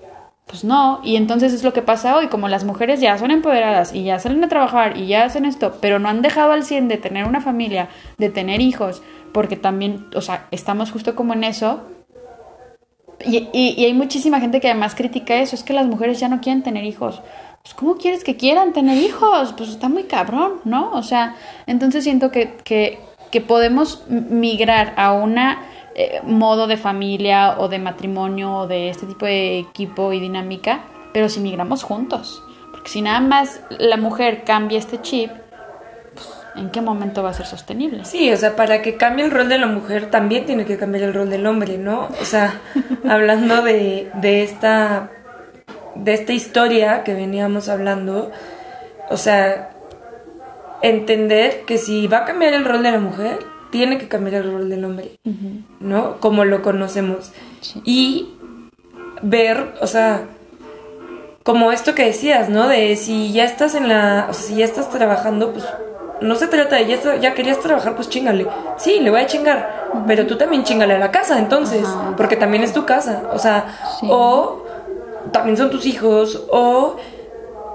[0.45, 3.93] pues no, y entonces es lo que pasa hoy, como las mujeres ya son empoderadas
[3.93, 6.87] y ya salen a trabajar y ya hacen esto, pero no han dejado al 100
[6.87, 9.01] de tener una familia, de tener hijos,
[9.35, 11.81] porque también, o sea, estamos justo como en eso.
[13.25, 16.39] Y, y, hay muchísima gente que además critica eso, es que las mujeres ya no
[16.39, 17.21] quieren tener hijos.
[17.61, 19.53] Pues ¿cómo quieres que quieran tener hijos?
[19.57, 20.89] Pues está muy cabrón, ¿no?
[20.93, 21.35] O sea,
[21.67, 22.97] entonces siento que, que,
[23.29, 25.63] que podemos migrar a una
[25.95, 30.85] eh, modo de familia o de matrimonio o de este tipo de equipo y dinámica,
[31.11, 32.41] pero si migramos juntos.
[32.71, 35.29] Porque si nada más la mujer cambia este chip,
[36.55, 38.05] ¿en qué momento va a ser sostenible?
[38.05, 41.03] Sí, o sea, para que cambie el rol de la mujer también tiene que cambiar
[41.03, 42.09] el rol del hombre, ¿no?
[42.21, 42.61] O sea,
[43.07, 45.11] hablando de, de esta
[45.95, 48.31] de esta historia que veníamos hablando,
[49.09, 49.71] o sea,
[50.81, 53.39] entender que si va a cambiar el rol de la mujer,
[53.71, 55.17] tiene que cambiar el rol del hombre,
[55.79, 56.19] ¿no?
[56.19, 57.31] Como lo conocemos.
[57.83, 58.29] Y
[59.21, 60.27] ver, o sea,
[61.43, 62.67] como esto que decías, ¿no?
[62.67, 65.65] De si ya estás en la, o sea, si ya estás trabajando, pues
[66.21, 68.47] no se trata de ya, ya querías trabajar, pues chingale.
[68.77, 71.87] Sí, le voy a chingar, pero tú también chingale a la casa, entonces,
[72.17, 73.65] porque también es tu casa, o sea,
[74.03, 74.63] o
[75.31, 76.95] también son tus hijos, o,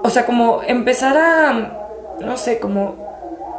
[0.03, 1.77] o sea, como empezar a,
[2.19, 3.11] no sé, como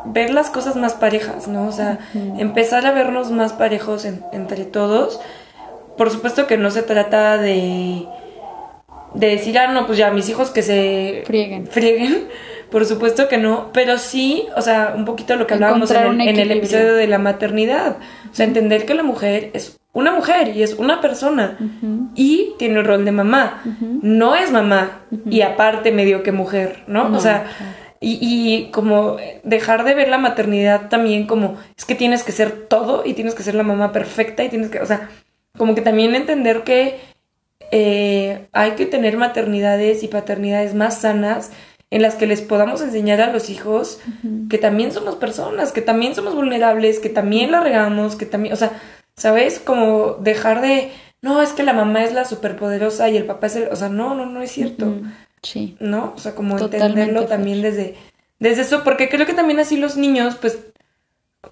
[0.05, 1.69] ver las cosas más parejas, ¿no?
[1.69, 5.21] O sea, empezar a vernos más parejos entre todos.
[5.97, 8.07] Por supuesto que no se trata de,
[9.15, 11.67] de decir, ah, no, pues ya mis hijos que se frieguen.
[11.67, 12.29] frieguen
[12.73, 16.51] por supuesto que no, pero sí, o sea, un poquito lo que hablábamos en el,
[16.51, 17.99] episodio de la maternidad.
[18.31, 21.59] O sea, entender que la mujer es una mujer y es una persona
[22.15, 23.63] y tiene el rol de mamá.
[24.03, 27.15] No es mamá y aparte medio que mujer, ¿no?
[27.15, 27.45] o sea,
[28.01, 32.67] y, y, como dejar de ver la maternidad también como es que tienes que ser
[32.67, 35.09] todo y tienes que ser la mamá perfecta y tienes que, o sea,
[35.57, 36.99] como que también entender que
[37.75, 41.53] eh, hay que tener maternidades y paternidades más sanas
[41.93, 44.01] en las que les podamos enseñar a los hijos
[44.49, 48.57] que también somos personas, que también somos vulnerables, que también la regamos, que también, o
[48.57, 48.81] sea,
[49.15, 49.61] ¿sabes?
[49.61, 50.91] Como dejar de,
[51.21, 53.91] no, es que la mamá es la superpoderosa y el papá es el, o sea,
[53.91, 55.03] no, no, no es cierto.
[55.43, 55.77] Sí.
[55.81, 56.15] ¿No?
[56.17, 57.95] O sea, como entenderlo también desde,
[58.39, 60.61] desde eso, porque creo que también así los niños, pues,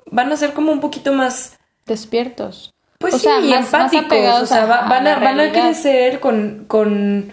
[0.07, 2.73] van a ser como un poquito más despiertos.
[2.97, 7.31] Pues sí, y empáticos, o sea, van, a, van a crecer con, con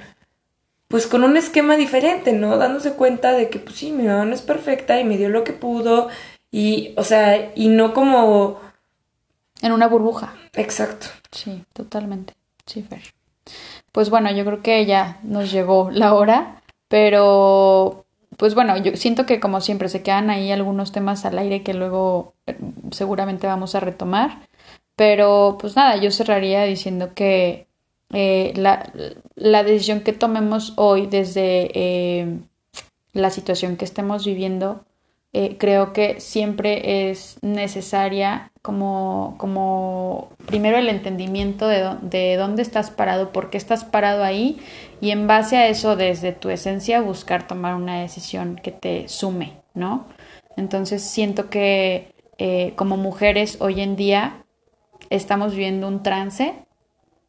[0.87, 2.57] pues con un esquema diferente, ¿no?
[2.57, 5.43] Dándose cuenta de que, pues sí, mi mamá no es perfecta y me dio lo
[5.43, 6.09] que pudo
[6.51, 8.59] y, o sea, y no como...
[9.61, 10.35] En una burbuja.
[10.53, 11.07] Exacto.
[11.31, 12.35] Sí, totalmente.
[12.65, 13.01] Sí, Fer.
[13.91, 18.05] Pues bueno, yo creo que ya nos llegó la hora, pero
[18.37, 21.73] pues bueno, yo siento que como siempre se quedan ahí algunos temas al aire que
[21.73, 22.57] luego eh,
[22.91, 24.47] seguramente vamos a retomar,
[24.95, 27.66] pero pues nada, yo cerraría diciendo que
[28.13, 28.89] eh, la,
[29.35, 32.39] la, decisión que tomemos hoy desde eh,
[33.11, 34.85] la situación que estemos viviendo,
[35.33, 42.91] eh, creo que siempre es necesaria como, como primero el entendimiento de, de dónde estás
[42.91, 44.57] parado, por qué estás parado ahí
[45.01, 49.57] y en base a eso desde tu esencia buscar tomar una decisión que te sume,
[49.73, 50.07] ¿no?
[50.55, 52.13] Entonces siento que
[52.75, 54.45] como mujeres hoy en día
[55.09, 56.66] estamos viviendo un trance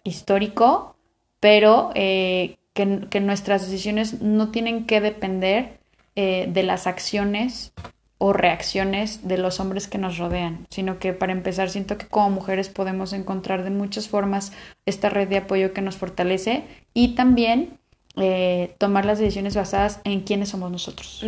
[0.08, 0.96] histórico,
[1.40, 5.78] pero eh, que, nuestras decisiones no tienen que depender
[6.16, 7.72] eh, de las acciones
[8.18, 12.30] o reacciones de los hombres que nos rodean, sino que para empezar siento que como
[12.30, 14.52] mujeres podemos encontrar de muchas formas
[14.86, 17.78] esta red de apoyo que nos fortalece y también
[18.16, 21.24] eh, tomar las decisiones basadas en quiénes somos nosotros,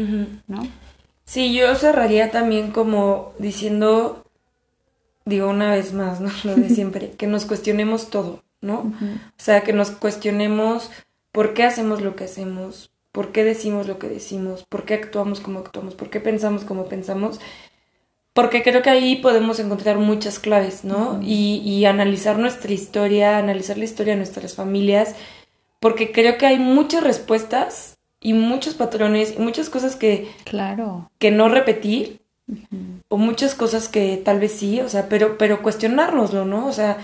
[0.48, 0.62] ¿no?
[1.24, 4.24] Sí, yo cerraría también como diciendo,
[5.24, 6.30] digo una vez más, ¿no?
[6.42, 8.42] Lo de siempre, que nos cuestionemos todo.
[8.60, 8.92] ¿No?
[9.02, 10.90] O sea, que nos cuestionemos
[11.32, 15.40] por qué hacemos lo que hacemos, por qué decimos lo que decimos, por qué actuamos
[15.40, 17.40] como actuamos, por qué pensamos como pensamos,
[18.32, 21.20] porque creo que ahí podemos encontrar muchas claves, ¿no?
[21.22, 25.14] y, y, analizar nuestra historia, analizar la historia de nuestras familias,
[25.80, 31.10] porque creo que hay muchas respuestas y muchos patrones y muchas cosas que, claro.
[31.18, 32.20] que no repetir
[33.08, 36.66] O muchas cosas que tal vez sí, o sea, pero, pero cuestionárnoslo, ¿no?
[36.66, 36.98] O sea,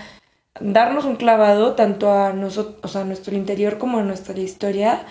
[0.59, 5.05] darnos un clavado tanto a nosotros, o sea, a nuestro interior como a nuestra historia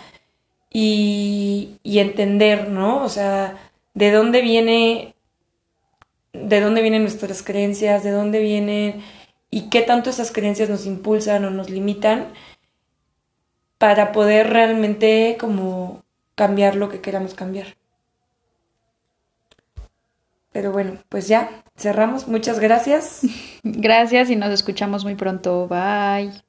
[0.71, 3.03] y, y entender, ¿no?
[3.05, 3.57] O sea,
[3.95, 5.15] de dónde viene,
[6.33, 9.03] de dónde vienen nuestras creencias, de dónde vienen
[9.51, 12.33] y qué tanto esas creencias nos impulsan o nos limitan
[13.79, 16.03] para poder realmente como
[16.35, 17.77] cambiar lo que queramos cambiar.
[20.57, 22.29] Pero bueno, pues ya, cerramos.
[22.29, 23.21] Muchas gracias.
[23.63, 25.69] Gracias y nos escuchamos muy pronto.
[25.69, 26.46] Bye.